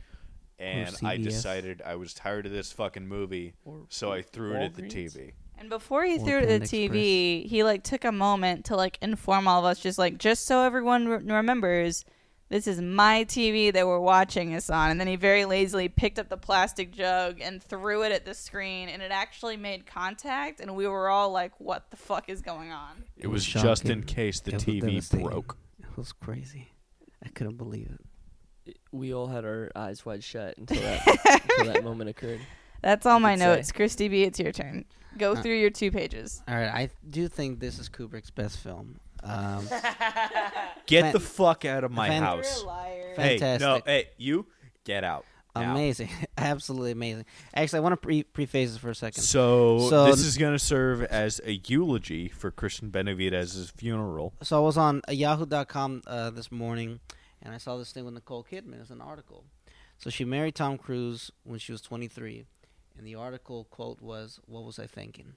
[0.60, 1.22] and I CVS.
[1.24, 4.82] decided I was tired of this fucking movie, Or so I threw it at the
[4.82, 5.16] Walgreens.
[5.16, 5.32] TV.
[5.58, 8.64] And before he Or threw it at Panda the TV, he like took a moment
[8.66, 12.04] to like inform all of us, just like just so everyone re- remembers,
[12.48, 14.90] this is my TV that we're watching this on.
[14.90, 18.34] And then he very lazily picked up the plastic jug and threw it at the
[18.34, 22.40] screen, and it actually made contact, and we were all like, "What the fuck is
[22.42, 24.02] going on?" It was was just in shocking.
[24.02, 25.26] case the It was TV devastating.
[25.26, 25.56] broke.
[25.78, 26.72] It was crazy.
[27.24, 28.04] I couldn't believe it.
[28.92, 31.06] We all had our eyes wide shut until that
[31.58, 32.40] until that moment occurred.
[32.82, 33.46] That's all my could say.
[33.46, 33.72] notes.
[33.72, 34.84] Christy B, it's your turn.
[35.18, 36.42] Go Uh, through your two pages.
[36.48, 39.00] All right, I do think this is Kubrick's best film.
[39.22, 39.66] Um,
[40.86, 42.64] Get Fan- the fuck out of my fan- house.
[42.64, 43.12] liar.
[43.16, 44.46] Hey, no, hey, you
[44.84, 45.24] get out.
[45.54, 45.72] now.
[45.72, 47.26] amazing, absolutely amazing.
[47.54, 49.22] Actually, I want to pre- preface this for a second.
[49.22, 54.32] So, So- this is going to serve as a eulogy for Christian Benavides's funeral.
[54.42, 57.00] So I was on Yahoo.com uh, this morning,
[57.42, 58.80] and I saw this thing with Nicole Kidman.
[58.80, 59.44] It's an article.
[59.98, 62.46] So she married Tom Cruise when she was 23,
[62.96, 65.34] and the article quote was, "What was I thinking?"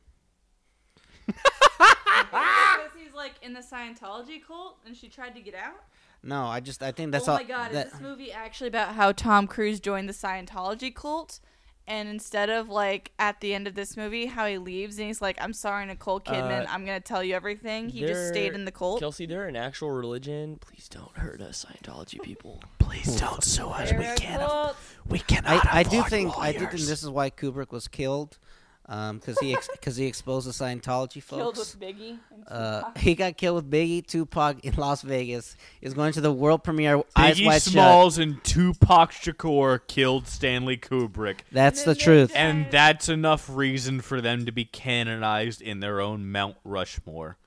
[1.26, 5.84] because he's like in the Scientology cult, and she tried to get out.
[6.22, 7.38] No, I just I think that's oh all.
[7.38, 11.40] my god, that- is this movie actually about how Tom Cruise joined the Scientology cult?
[11.86, 15.22] And instead of like at the end of this movie, how he leaves and he's
[15.22, 18.64] like, "I'm sorry, Nicole Kidman, Uh, I'm gonna tell you everything." He just stayed in
[18.64, 19.00] the cult.
[19.02, 20.58] Kelsey, they're an actual religion.
[20.62, 22.62] Please don't hurt us, Scientology people.
[22.80, 23.90] Please don't sue us.
[23.90, 24.78] They're a cult.
[25.08, 25.66] we cannot.
[25.66, 28.38] I, I do think I do think this is why Kubrick was killed,
[28.86, 31.76] because he because he exposed the Scientology Killed folks.
[31.76, 32.20] with Biggie.
[32.32, 35.56] and Uh, he got killed with Biggie, Tupac in Las Vegas.
[35.80, 37.02] He's going to the world premiere.
[37.16, 37.74] Eyes Biggie wide shut.
[37.74, 41.40] Smalls and Tupac Shakur killed Stanley Kubrick.
[41.52, 42.34] That's the And truth.
[42.34, 47.38] they- And that's enough reason for them to be canonized in their own Mount Rushmore,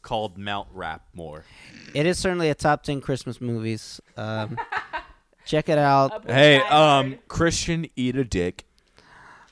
[0.00, 1.42] called Mount Rapmore.
[1.94, 4.00] It is certainly a top ten Christmas movies.
[4.16, 4.56] Um,
[5.44, 6.24] check it out.
[6.26, 8.64] Hey, um, Christian, eat a dick.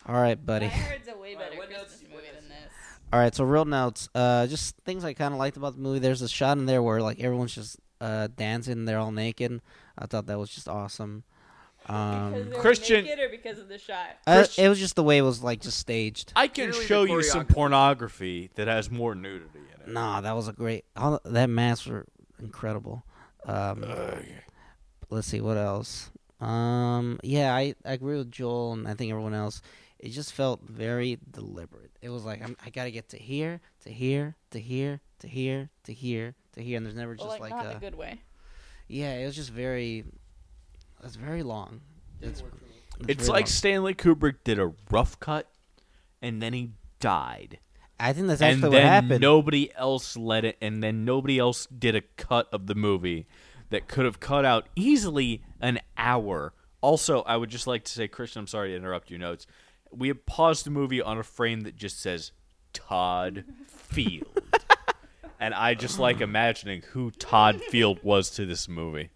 [0.08, 0.68] All right, buddy.
[0.68, 2.72] Die Hard's a way Alright, better what Christmas notes- movie what than this.
[3.16, 4.10] All right, so real notes.
[4.14, 6.00] Uh, just things I kind of liked about the movie.
[6.00, 8.84] There's a shot in there where like everyone's just uh dancing.
[8.84, 9.62] They're all naked.
[9.96, 11.24] I thought that was just awesome.
[11.86, 14.18] Um, because Christian- naked or because of the shot?
[14.26, 16.34] uh, it was just the way it was like just staged.
[16.36, 19.88] I can Clearly show you some pornography that has more nudity in it.
[19.88, 20.84] Nah, that was a great.
[20.94, 22.04] All that masks were
[22.38, 23.02] incredible.
[23.46, 23.82] Um,
[25.08, 26.10] let's see what else.
[26.38, 29.62] Um, yeah, I, I agree with Joel and I think everyone else.
[29.98, 31.85] It just felt very deliberate.
[32.06, 35.70] It was like I'm, I gotta get to here, to here, to here, to here,
[35.82, 37.96] to here, to here, and there's never just Well, like, like, not a a good
[37.96, 38.20] way.
[38.86, 39.14] yeah.
[39.14, 40.04] It was just very.
[41.02, 41.80] It's very long.
[42.20, 42.44] It's,
[43.08, 43.46] It's very like long.
[43.46, 45.50] Stanley Kubrick did a rough cut,
[46.22, 47.58] and then he died.
[47.98, 49.20] I think that's and actually then what happened.
[49.20, 53.26] nobody else let it, and then nobody else did a cut of the movie
[53.70, 56.52] that could have cut out easily an hour.
[56.82, 59.48] Also, I would just like to say, Christian, I'm sorry to interrupt your notes.
[59.96, 62.32] We have paused the movie on a frame that just says
[62.72, 64.42] Todd Field,
[65.40, 69.10] and I just like imagining who Todd Field was to this movie.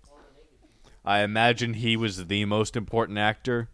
[1.04, 3.68] I imagine he was the most important actor.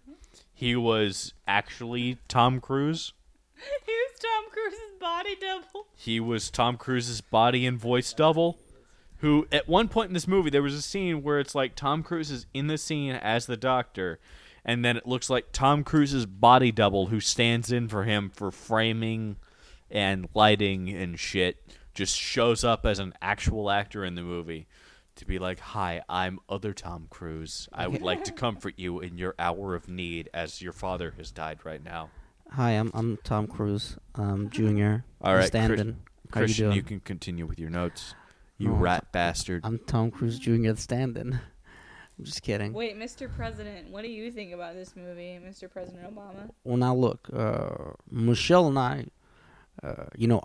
[0.53, 3.13] He was actually Tom Cruise.
[3.85, 5.87] he was Tom Cruise's body double.
[5.95, 8.59] He was Tom Cruise's body and voice double.
[9.21, 12.03] Who, at one point in this movie, there was a scene where it's like Tom
[12.03, 14.19] Cruise is in the scene as the doctor,
[14.67, 18.51] and then it looks like Tom Cruise's body double, who stands in for him for
[18.51, 19.37] framing
[19.89, 24.67] and lighting and shit, just shows up as an actual actor in the movie
[25.15, 27.69] to be like, "Hi, I'm other Tom Cruise.
[27.73, 31.31] I would like to comfort you in your hour of need, as your father has
[31.31, 32.11] died right now."
[32.51, 35.05] Hi, I'm I'm Tom Cruise, um, Junior.
[35.23, 35.99] All standing.
[36.35, 36.77] How you Christian, doing?
[36.77, 38.17] you can continue with your notes.
[38.59, 39.63] You No, rat bastard.
[39.65, 40.73] I'm Tom Cruise Jr.
[40.73, 41.41] the stand-in.
[42.19, 42.73] I'm just kidding.
[42.73, 43.29] Wait, Mr.
[43.35, 45.71] President, what do you think about this movie, Mr.
[45.71, 46.51] President Obama?
[46.65, 49.07] Well, now look, uh, Michelle and I,
[49.83, 50.43] uh, you know,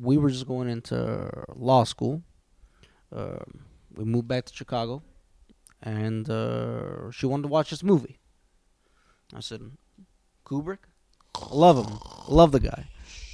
[0.00, 2.22] we were just going into law school.
[3.14, 3.40] Uh,
[3.94, 5.02] we moved back to Chicago,
[5.82, 8.18] and uh, she wanted to watch this movie.
[9.34, 9.60] I said,
[10.46, 10.78] Kubrick,
[11.50, 12.86] love him, love the guy.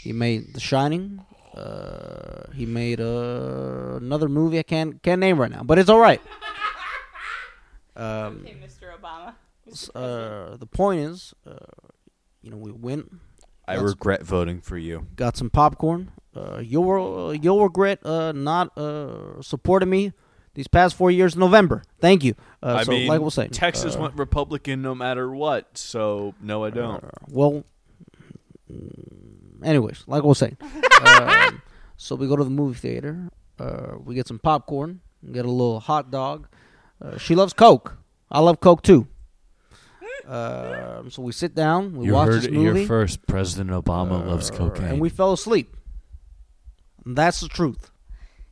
[0.02, 1.24] He made The Shining.
[1.54, 5.98] Uh, he made uh, another movie I can't can't name right now, but it's all
[6.00, 6.20] right.
[7.96, 8.92] Um, Okay, Mr.
[8.98, 9.34] Obama.
[9.70, 11.54] s- uh, the point is, uh,
[12.42, 13.10] you know, we went,
[13.66, 15.06] I That's- regret voting for you.
[15.16, 16.12] got some popcorn.
[16.34, 20.12] Uh, you'll you'll regret uh, not uh, supporting me
[20.54, 21.82] these past four years in November.
[21.98, 22.34] Thank you.
[22.62, 25.78] Uh, I so, mean, like we'll say, Texas uh, went Republican no matter what.
[25.78, 27.02] So no, I don't.
[27.02, 27.64] Uh, well,
[28.70, 30.56] mm, anyways, like I was saying,
[31.06, 31.62] um,
[31.96, 33.30] so we go to the movie theater.
[33.58, 35.00] Uh, we get some popcorn,
[35.32, 36.48] get a little hot dog.
[37.00, 37.96] Uh, she loves Coke.
[38.30, 39.06] I love Coke too.
[40.26, 43.26] Um, so we sit down, we watch this movie, first.
[43.28, 45.76] President Obama uh, loves cocaine, and we fell asleep.
[47.04, 47.90] That's the truth.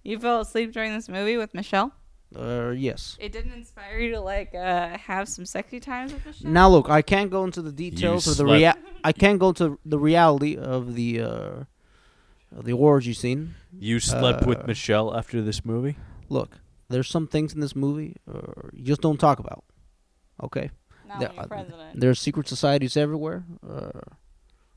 [0.04, 1.92] You fell asleep during this movie with Michelle.
[2.36, 3.16] Uh, yes.
[3.20, 6.50] It didn't inspire you to like uh, have some sexy times with Michelle.
[6.50, 9.78] Now look, I can't go into the details of the rea- I can't go into
[9.84, 11.64] the reality of the uh,
[12.56, 13.54] of the orgy scene.
[13.76, 15.96] you slept with uh, Michelle after this movie.
[16.28, 19.64] Look, there's some things in this movie uh, you just don't talk about.
[20.42, 20.70] Okay,
[21.06, 22.00] Not there- when you're uh, president.
[22.00, 23.44] there's secret societies everywhere.
[23.68, 24.00] Uh,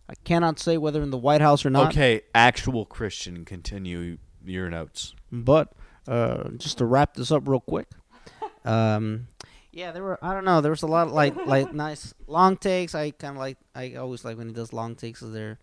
[0.09, 1.89] I cannot say whether in the White House or not.
[1.89, 3.43] Okay, actual Christian.
[3.43, 5.13] Continue your notes.
[5.31, 5.73] But
[6.07, 7.87] uh, just to wrap this up real quick,
[8.65, 9.27] um,
[9.71, 12.55] yeah, there were I don't know there was a lot of like like nice long
[12.57, 12.95] takes.
[12.95, 15.59] I kind of like I always like when he does long takes, 'cause they're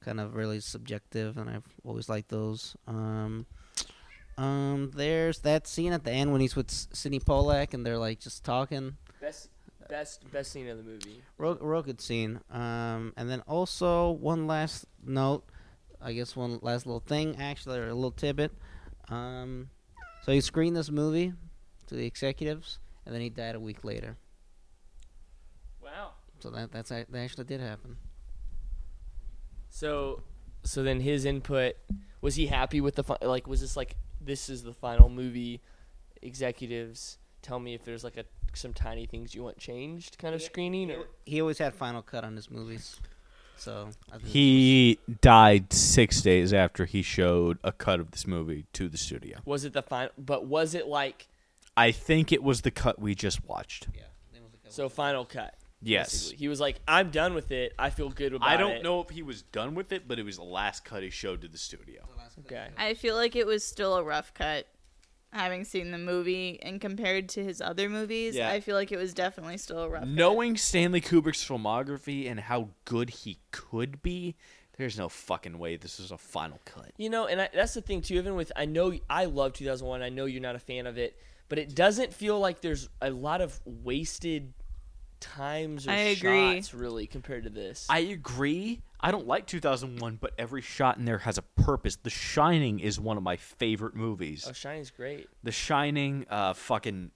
[0.00, 2.76] kind of really subjective, and I've always liked those.
[2.86, 3.46] Um,
[4.38, 8.20] um, there's that scene at the end when he's with Sydney Pollack and they're like
[8.20, 8.96] just talking.
[9.20, 9.48] Best,
[9.88, 11.22] best, best scene of the movie.
[11.38, 12.40] Real, real good scene.
[12.50, 15.44] Um, and then also one last note,
[16.02, 18.52] I guess one last little thing, actually, or a little tidbit.
[19.08, 19.70] Um,
[20.22, 21.32] so he screened this movie
[21.86, 24.16] to the executives, and then he died a week later.
[25.82, 26.10] Wow.
[26.40, 27.96] So that that's that actually did happen.
[29.70, 30.22] So,
[30.64, 31.76] so then his input
[32.20, 33.46] was he happy with the like?
[33.46, 35.62] Was this like this is the final movie?
[36.22, 40.42] Executives tell me if there's like a some tiny things you want changed kind of
[40.42, 42.96] screening or He always had final cut on his movies,
[43.56, 48.64] so I think He died six days after he showed a cut of this movie
[48.72, 49.38] to the studio.
[49.44, 50.10] was it the final?
[50.18, 51.28] But was it like
[51.76, 53.88] I think it was the cut we just watched.
[53.94, 54.72] yeah, that was the cut.
[54.72, 55.54] so final cut?
[55.82, 56.10] Yes.
[56.10, 56.36] basically.
[56.38, 57.74] He was like, I'm done with it.
[57.78, 58.54] I feel good about it.
[58.54, 61.02] I don't know if he was done with it, but it was the last cut
[61.02, 62.00] he showed to the studio.
[62.08, 62.68] Oh, Okay.
[62.76, 64.66] I feel like it was still a rough cut.
[65.32, 68.48] Having seen the movie and compared to his other movies, Yeah.
[68.48, 70.08] I feel like it was definitely still a rough cut.
[70.08, 74.36] Knowing Stanley Kubrick's filmography and how good he could be,
[74.78, 76.92] there's no fucking way this is a final cut.
[76.96, 78.14] You know, and I, that's the thing too.
[78.14, 80.02] Even with, I know I love 2001.
[80.02, 81.18] I know you're not a fan of it,
[81.48, 84.52] but it doesn't feel like there's a lot of wasted
[85.34, 86.54] times or I agree.
[86.56, 87.86] shots really compared to this.
[87.88, 88.82] I agree.
[89.00, 91.96] I don't like 2001, but every shot in there has a purpose.
[91.96, 94.46] The Shining is one of my favorite movies.
[94.48, 95.28] oh, Shining's great.
[95.42, 97.10] The Shining, uh, fucking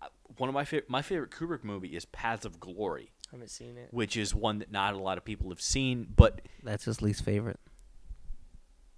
[0.00, 0.90] uh, one of my favorite.
[0.90, 3.88] My favorite Kubrick movie is Paths of Glory, I haven't seen it.
[3.92, 7.24] which is one that not a lot of people have seen, but That's his least
[7.24, 7.58] favorite.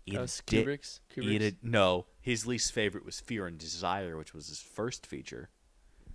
[0.07, 1.01] it Oh, it's did- Kubrick's.
[1.11, 1.45] it Kubrick's.
[1.45, 5.49] had- no, his least favorite was Fear and Desire, which was his first feature.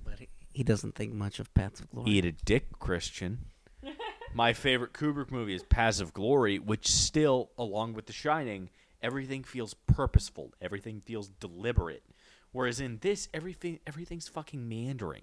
[0.03, 0.29] But he,
[0.59, 2.11] he doesn't think much of Paths of Glory.
[2.11, 3.45] Eat a dick, Christian.
[4.33, 8.69] My favorite Kubrick movie is Paths of Glory, which still, along with The Shining,
[9.01, 10.53] everything feels purposeful.
[10.61, 12.03] Everything feels deliberate.
[12.51, 15.21] Whereas in this, everything everything's fucking meandering.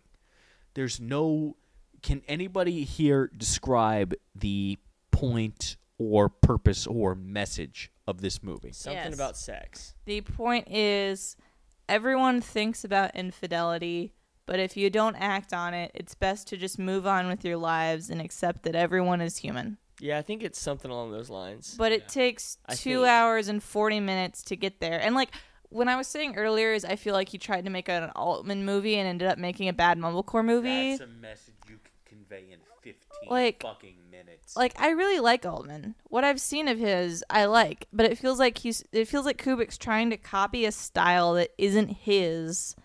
[0.73, 1.57] There's no.
[2.01, 4.79] Can anybody here describe the
[5.11, 8.73] point or purpose or message of this movie?
[8.73, 9.15] Something Yes.
[9.15, 9.95] about sex.
[10.07, 11.37] The point is,
[11.91, 14.15] everyone thinks about infidelity,
[14.47, 17.57] but if you don't act on it, it's best to just move on with your
[17.57, 19.79] lives and accept that everyone is human.
[20.01, 21.75] Yeah, I think it's something along those lines.
[21.79, 25.01] But it takes I two think- hours and 40 minutes to get there.
[25.01, 25.31] And like,
[25.69, 28.65] when I was saying earlier, is I feel like he tried to make an Altman
[28.65, 30.91] movie and ended up making a bad mumblecore movie.
[30.97, 34.55] That's a message you can convey in 15 Like- fucking minutes.
[34.57, 35.95] like I really like Altman.
[36.09, 39.43] What I've seen of his, I like, but it feels like he's it feels like
[39.43, 42.77] Kubrick's trying to copy a style that isn't his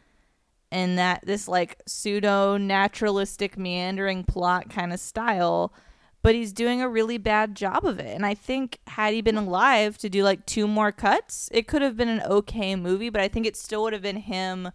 [0.72, 5.74] and that this like pseudo naturalistic meandering plot kind of style,
[6.22, 8.16] but he's doing a really bad job of it.
[8.16, 11.82] And I think had he been alive to do like two more cuts, it could
[11.82, 14.72] have been an okay movie, but I think it still would have been him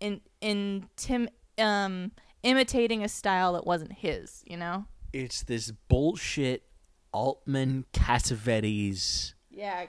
[0.00, 1.28] in in Tim
[1.58, 4.86] um imitating a style that wasn't his, you know?
[5.12, 6.64] it's this bullshit
[7.12, 9.86] Altman Cassavetes Yeah,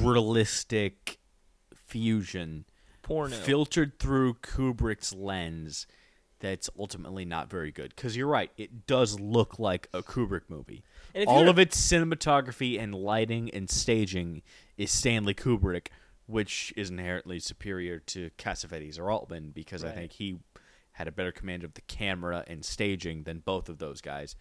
[0.00, 1.18] realistic
[1.74, 2.64] fusion
[3.02, 3.36] Porno.
[3.36, 5.86] filtered through Kubrick's lens
[6.42, 7.94] that's ultimately not very good.
[7.94, 10.82] Because you're right, it does look like a Kubrick movie.
[11.26, 14.42] All of its cinematography and lighting and staging
[14.76, 15.88] is Stanley Kubrick,
[16.26, 20.38] which is inherently superior to Cassavetes or Altman because I think he
[20.92, 24.34] had a better command of the camera and staging than both of those guys.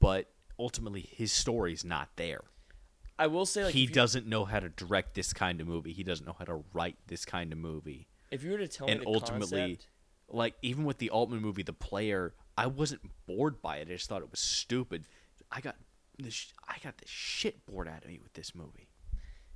[0.00, 2.42] But ultimately, his story's not there.
[3.22, 5.92] I will say, like, he you, doesn't know how to direct this kind of movie.
[5.92, 8.08] He doesn't know how to write this kind of movie.
[8.30, 9.86] If you were to tell and me and ultimately, concept,
[10.28, 13.88] like even with the Altman movie, The Player, I wasn't bored by it.
[13.88, 15.04] I just thought it was stupid.
[15.50, 15.76] I got
[16.18, 16.52] this.
[16.68, 18.88] I got the shit bored out of me with this movie.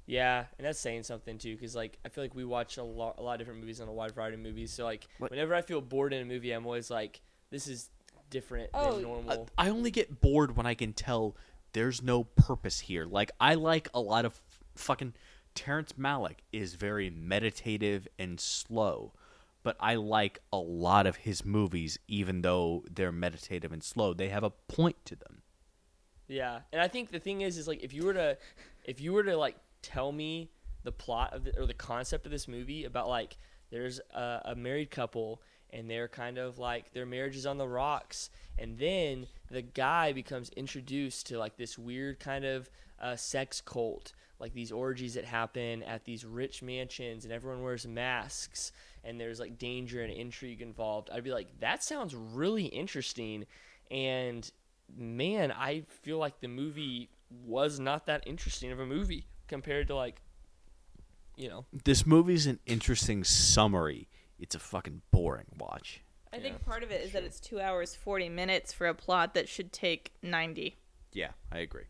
[0.07, 3.17] yeah, and that's saying something too, because like I feel like we watch a lot,
[3.19, 4.73] a lot of different movies and a wide variety of movies.
[4.73, 7.91] So like, What- whenever I feel bored in a movie, I'm always like, this is
[8.31, 9.49] different Oh, than normal.
[9.59, 11.37] I, I only get bored when I can tell
[11.77, 13.05] there's no purpose here.
[13.05, 14.41] Like I like a lot of
[14.77, 15.13] fucking
[15.55, 19.13] Terrence Malick is very meditative and slow,
[19.63, 24.15] but I like a lot of his movies even though they're meditative and slow.
[24.15, 25.43] They have a point to them.
[26.29, 28.39] Yeah, and I think the thing is, is like if you were to,
[28.85, 30.49] if you were to like tell me
[30.83, 33.37] the plot of the, or the concept of this movie about like
[33.71, 35.43] there's a, a married couple
[35.77, 40.13] and they're kind of like their marriage is on the rocks, and then the guy
[40.13, 45.27] becomes introduced to like this weird kind of uh, sex cult, like these orgies that
[45.27, 48.73] happen at these rich mansions, and everyone wears masks,
[49.05, 51.11] and there's like danger and intrigue involved.
[51.13, 53.45] I'd be like, that sounds really interesting,
[53.91, 54.51] and
[54.97, 57.11] man, I feel like the movie
[57.45, 60.23] was not that interesting of a movie compared to like,
[61.37, 64.09] you know, This movie's an interesting summary.
[64.39, 66.03] It's a fucking boring watch.
[66.33, 69.33] I think part of it is that it's two hours forty minutes for a plot
[69.35, 70.77] that should take ninety.
[71.13, 71.85] Yeah, I agree.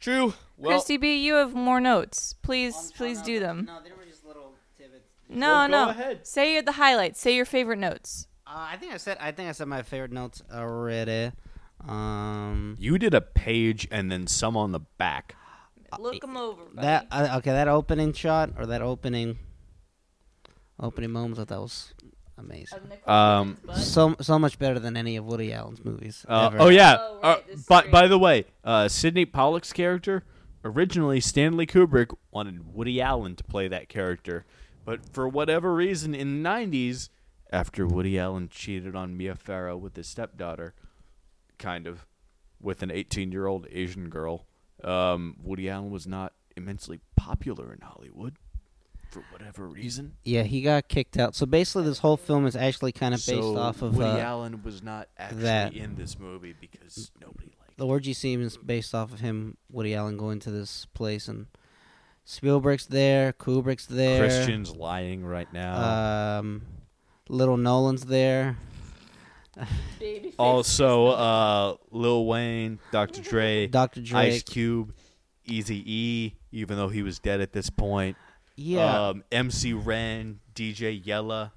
[0.00, 0.34] true.
[0.56, 2.34] Well, Christy B, you have more notes.
[2.42, 3.66] Please, please do them.
[3.66, 5.04] No, they were just little tidbits.
[5.28, 5.88] No, Well, go no.
[5.90, 6.26] ahead.
[6.26, 7.20] Say your, the highlights.
[7.20, 8.26] Say your favorite notes.
[8.46, 11.30] Uh, I think I said I think I said my favorite notes already.
[11.86, 15.36] Um, You did a page and then some on the back.
[15.98, 16.64] Look them over.
[16.66, 16.86] buddy.
[16.86, 19.38] that uh, okay, that opening shot or that opening
[20.80, 21.94] opening moments, I thought was
[22.38, 22.78] amazing.
[23.06, 26.24] Um, So so much better than any of Woody Allen's movies.
[26.28, 26.56] Uh, ever.
[26.60, 26.96] oh yeah.
[26.98, 30.24] Oh, uh, right, the by, by the way, uh, Sydney Pollack's character
[30.64, 34.44] originally Stanley Kubrick wanted Woody Allen to play that character,
[34.84, 37.08] but for whatever reason in the '90s,
[37.52, 40.74] after Woody Allen cheated on Mia Farrow with his stepdaughter,
[41.58, 42.06] kind of,
[42.60, 44.46] with an 18-year-old Asian girl,
[44.84, 48.36] um, Woody Allen was not immensely popular in Hollywood
[49.10, 50.14] for whatever reason.
[50.24, 51.34] Yeah, he got kicked out.
[51.34, 54.18] So basically, this whole film is actually kind of based so off of Woody uh,
[54.18, 55.74] Allen was not actually that.
[55.74, 57.76] in this movie because nobody liked.
[57.76, 61.46] the orgy scene is based off of him, Woody Allen, going to this place, and
[62.24, 66.38] Spielberg's there, Kubrick's there, Christian's lying right now.
[66.38, 66.62] um,
[67.28, 68.56] Little Nolan's there.
[70.38, 73.20] Also, uh, Lil Wayne, Dr.
[73.20, 74.00] Dre, Dr.
[74.00, 74.32] Drake.
[74.34, 74.94] Ice Cube,
[75.44, 78.16] Easy E, even though he was dead at this point.
[78.62, 81.52] Yeah, Um, MC Ren, DJ Yella,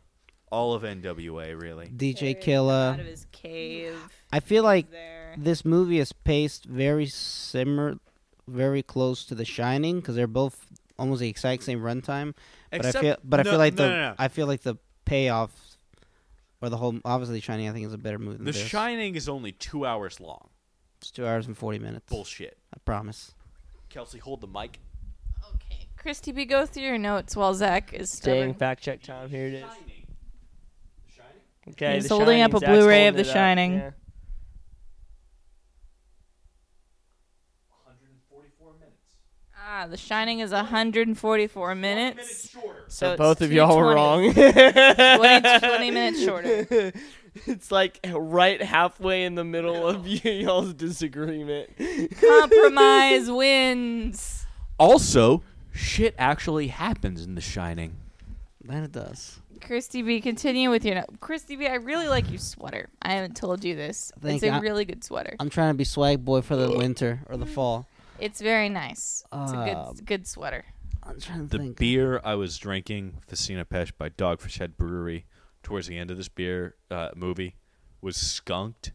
[0.52, 1.88] all of NWA, really.
[1.88, 2.92] DJ Out Killa.
[2.92, 3.98] of his cave.
[4.32, 5.36] I feel like there.
[5.38, 7.98] this movie is paced very similar,
[8.48, 10.66] very close to The Shining because they're both
[10.98, 12.36] almost the exact same runtime.
[12.72, 15.52] But I feel, but I feel like the, I feel like the payoff,
[16.62, 18.62] or the whole, obviously, Shining, I think is a better movie than The this.
[18.66, 20.48] Shining is only two hours long.
[21.02, 22.06] It's two hours and forty minutes.
[22.10, 22.58] Bullshit.
[22.74, 23.34] I promise.
[23.90, 24.80] Kelsey, hold the mic.
[25.96, 26.02] Okay.
[26.02, 28.54] Christy B, go through your notes while Zak is staying stubborn.
[28.60, 29.30] fact check time.
[29.30, 29.66] Here it is.
[31.70, 33.24] Okay, He's The holding up a Zak's Blu-ray of The.
[33.24, 33.74] Shining.
[33.76, 33.92] Yeah.
[37.86, 38.98] 144 minutes.
[39.58, 42.50] Ah, The Shining is 144 minutes.
[42.50, 42.84] shorter.
[42.90, 44.34] So it's both of y'all were wrong.
[44.34, 46.92] 20, 20 minutes shorter.
[47.48, 51.68] It's like right halfway in the middle of y'all's disagreement.
[52.22, 54.46] Compromise wins.
[54.78, 55.42] Also,
[55.74, 57.98] shit actually happens in The Shining.
[58.64, 59.40] Then it does.
[59.62, 61.20] Christy B, continue with your note.
[61.20, 62.90] Christy B, I really like your sweater.
[63.02, 64.12] I haven't told you this.
[64.22, 64.52] Thank it's a you.
[64.54, 65.36] I- really good sweater.
[65.40, 67.88] I'm trying to be swag boy for the winter or the fall.
[68.20, 69.24] It's very nice.
[69.34, 69.66] It's a Um,
[69.96, 70.64] good good sweater.
[71.02, 71.78] I'm trying to The think.
[71.78, 75.26] beer I was drinking, Festina Peche by Dogfish Head Brewery,
[75.62, 77.56] towards the end of this beer uh, movie,
[78.02, 78.92] was skunked.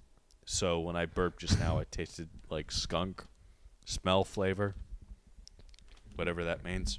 [0.46, 3.24] So when I burped just now, it tasted like skunk
[3.84, 4.74] smell flavor,
[6.18, 6.98] whatever that means.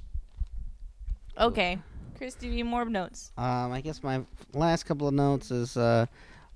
[1.38, 1.78] Okay.
[2.16, 3.32] Christy B, more notes.
[3.38, 6.06] Um, I guess my last couple of notes is uh,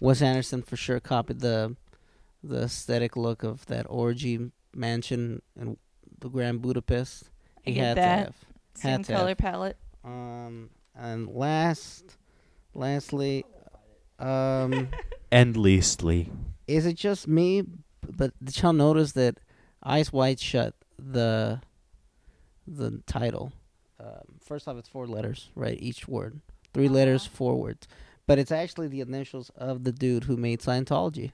[0.00, 1.76] Wes Anderson for sure copied the
[2.42, 5.78] the aesthetic look of that orgy mansion in
[6.20, 7.30] the Grand Budapest.
[7.66, 8.16] I get had that.
[8.18, 8.34] to have.
[8.74, 9.38] Same Had to color have.
[9.38, 9.76] palette.
[10.04, 12.16] Um, and last,
[12.74, 13.44] lastly,
[14.18, 14.88] um,
[15.32, 16.30] And leastly,
[16.68, 17.62] is it just me?
[18.14, 19.38] But did y'all notice that
[19.82, 21.60] Eyes Wide Shut the
[22.66, 23.52] the title?
[24.00, 25.78] Um, first off, it's four letters, right?
[25.80, 26.40] Each word,
[26.72, 27.86] 3 letters, four words.
[28.26, 31.30] but it's actually the initials of the dude who made Scientology.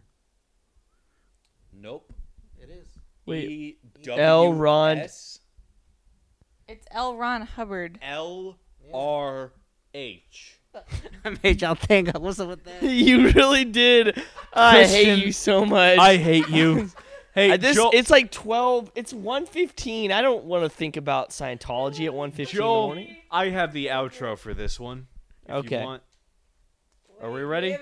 [1.72, 2.12] Nope.
[2.60, 2.86] It is.
[3.26, 3.78] Wait,
[4.08, 4.52] L.
[4.52, 5.40] Ron- It's
[6.90, 7.16] L.
[7.16, 7.98] Ron Hubbard.
[8.02, 8.58] L
[8.92, 9.52] R
[9.94, 10.56] H.
[11.24, 12.10] I made y'all think.
[12.18, 12.82] What's up with that?
[12.88, 14.22] you really did.
[14.52, 15.98] I hate you so much.
[15.98, 16.90] I hate you.
[17.34, 18.90] Hey, Uh, this Joel, it's like twelve.
[18.94, 20.10] It's one fifteen.
[20.10, 23.16] I don't want to think about Scientology at one fifteen in the Joel, morning.
[23.30, 25.06] I have the outro for this one.
[25.44, 25.84] if you Okay.
[25.84, 26.02] want.
[27.22, 27.76] Are we ready?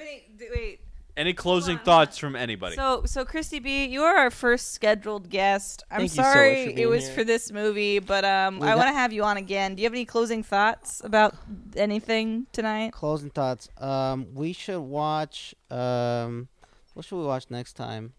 [0.54, 0.80] wait.
[1.16, 2.76] Any closing thoughts from anybody?
[2.76, 5.82] So, so Christy B, you are our first scheduled guest.
[5.90, 7.14] I'm Thank you so much sorry for it being was here.
[7.16, 9.74] for this movie, but um, We I got- want to have you on again.
[9.74, 11.34] Do you have any closing thoughts about
[11.74, 12.92] anything tonight?
[12.92, 13.68] Closing thoughts.
[13.78, 15.56] Um, we should watch.
[15.72, 16.46] Um,
[16.94, 18.12] what should we watch next time?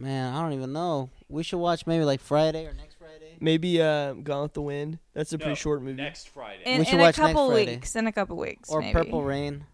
[0.00, 1.10] Man, I don't even know.
[1.28, 3.36] We should watch maybe like Friday or next Friday.
[3.40, 4.98] Maybe uh, Gone with the Wind.
[5.14, 6.00] That's a pretty No, short movie.
[6.00, 6.62] Next Friday.
[6.64, 7.74] In, We should in watch a next couple Friday.
[7.76, 7.96] weeks.
[7.96, 8.68] In a couple weeks.
[8.70, 8.92] Or maybe.
[8.92, 9.64] Purple Rain.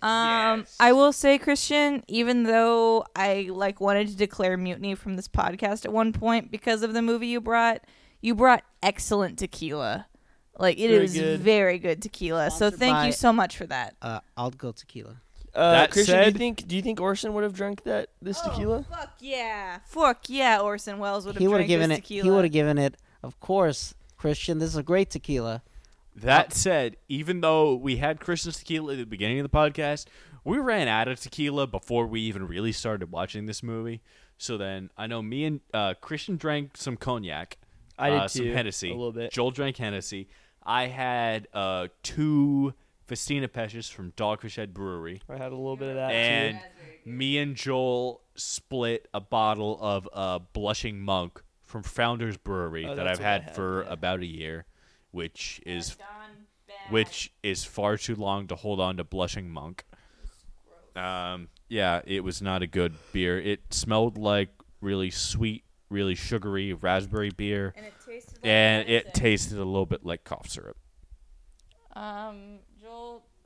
[0.00, 0.76] Um, Yes.
[0.80, 5.84] I will say, Christian, even though I like wanted to declare mutiny from this podcast
[5.84, 7.82] at one point because of the movie you brought,
[8.20, 10.06] you brought excellent tequila.
[10.58, 11.40] Like it Very is good.
[11.40, 12.50] very good tequila.
[12.50, 13.94] So Sponsored thank by- you so much for that.
[14.02, 15.16] Uh, I'll go tequila.
[15.54, 18.08] Uh, That Christian, do you said- think do you think Orson would have drunk that
[18.22, 18.78] this tequila?
[18.90, 20.60] Oh, fuck yeah, fuck yeah!
[20.60, 21.96] Orson Welles would have He would have given it.
[21.96, 22.24] tequila.
[22.24, 22.96] He would have given it.
[23.22, 24.58] Of course, Christian.
[24.58, 25.62] This is a great tequila.
[26.14, 30.06] That said, even though we had Christmas tequila at the beginning of the podcast,
[30.44, 34.02] we ran out of tequila before we even really started watching this movie.
[34.38, 37.56] So then I know me and uh, Christian drank some cognac.
[37.98, 38.90] I did uh, some too, Hennessy.
[38.90, 39.32] a little bit.
[39.32, 40.28] Joel drank Hennessy.
[40.64, 42.74] I had uh, two
[43.06, 45.20] Festina Peches from Dogfish Head Brewery.
[45.28, 46.58] I had a little bit of that and
[47.04, 47.10] too.
[47.10, 53.06] me and Joel split a bottle of uh, Blushing Monk from Founders Brewery Oh, that
[53.08, 53.92] I've had, had, for yeah.
[53.92, 54.66] about a year,
[55.10, 55.96] which is
[56.90, 59.84] which is far too long to hold on to Blushing Monk.
[60.96, 63.38] Um, yeah, it was not a good beer.
[63.40, 64.50] It smelled like
[64.80, 69.86] really sweet, really sugary raspberry beer, and it tasted like and it tasted a little
[69.86, 70.76] bit like cough syrup.
[71.94, 72.60] Um, Joel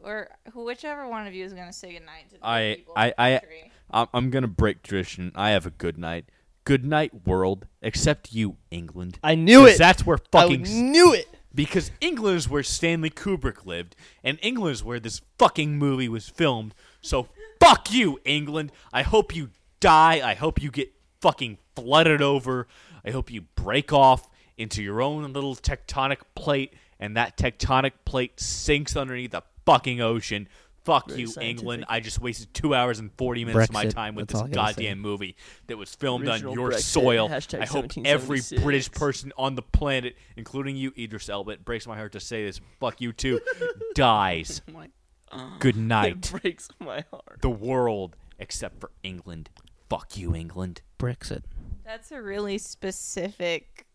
[0.01, 3.07] or who, whichever one of you is gonna say goodnight to the I- people I-
[3.09, 3.73] of the I- country.
[3.91, 5.33] I'm, I'm gonna break tradition.
[5.35, 6.27] I have a good night.
[6.65, 7.67] Good night, world.
[7.83, 9.19] Except you, England.
[9.23, 9.79] I knew 'Cause it.
[9.79, 11.29] That's where I fucking knew it.
[11.55, 13.95] because England is where Stanley Kubrick lived,
[14.25, 16.75] and England is where this fucking movie was filmed.
[17.01, 17.29] So
[17.61, 18.73] fuck you, England.
[18.93, 20.21] I hope you die.
[20.29, 22.67] I hope you get fucking flooded over.
[23.05, 24.29] I hope you break off
[24.59, 30.49] into your own little tectonic plate, and that tectonic plate sinks underneath the fucking ocean.
[30.85, 31.59] Fuck Very you, scientific.
[31.59, 31.85] England.
[31.89, 34.47] I just wasted two hours and 40 minutes of my time with That's this all
[34.47, 34.55] say.
[34.55, 35.35] goddamn movie
[35.67, 36.81] that was filmed Original on your Brexit.
[36.83, 37.29] soil.
[37.29, 41.89] Hashtag I hope every British person on the planet, including you, Idris Elba, it breaks
[41.89, 43.41] my heart to say this, fuck you too,
[43.97, 44.63] dies.
[45.59, 46.13] Good night.
[46.25, 47.39] It breaks my heart.
[47.43, 49.51] The world, except for England.
[49.91, 50.83] Fuck you, England.
[51.01, 51.43] Brexit.
[51.85, 53.87] That's a really specific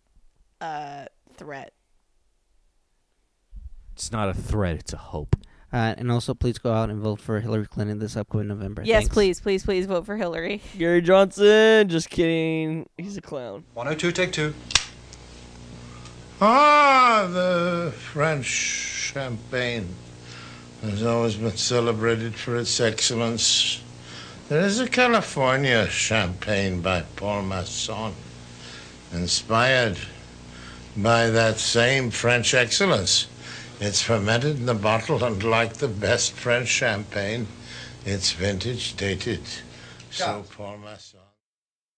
[0.59, 1.05] uh
[1.37, 1.73] threat.
[3.93, 5.35] It's not a threat, it's a hope.
[5.73, 8.83] Uh, and also, please go out and vote for Hillary Clinton this upcoming November.
[8.83, 9.13] Yes, Thanks.
[9.13, 10.61] please, please, please vote for Hillary.
[10.77, 11.87] Gary Johnson.
[11.87, 12.89] Just kidding.
[12.97, 13.63] He's a clown.
[13.73, 14.53] 102, take two.
[16.41, 19.87] Ah, the French champagne
[20.81, 23.81] has always been celebrated for its excellence.
[24.49, 28.13] There is a California champagne by Paul Masson,
[29.13, 29.97] inspired
[30.97, 33.27] by that same French excellence.
[33.83, 37.47] It's fermented in the bottle, and like the best French champagne,
[38.05, 39.41] it's vintage dated.
[40.11, 41.20] So Paul Masson.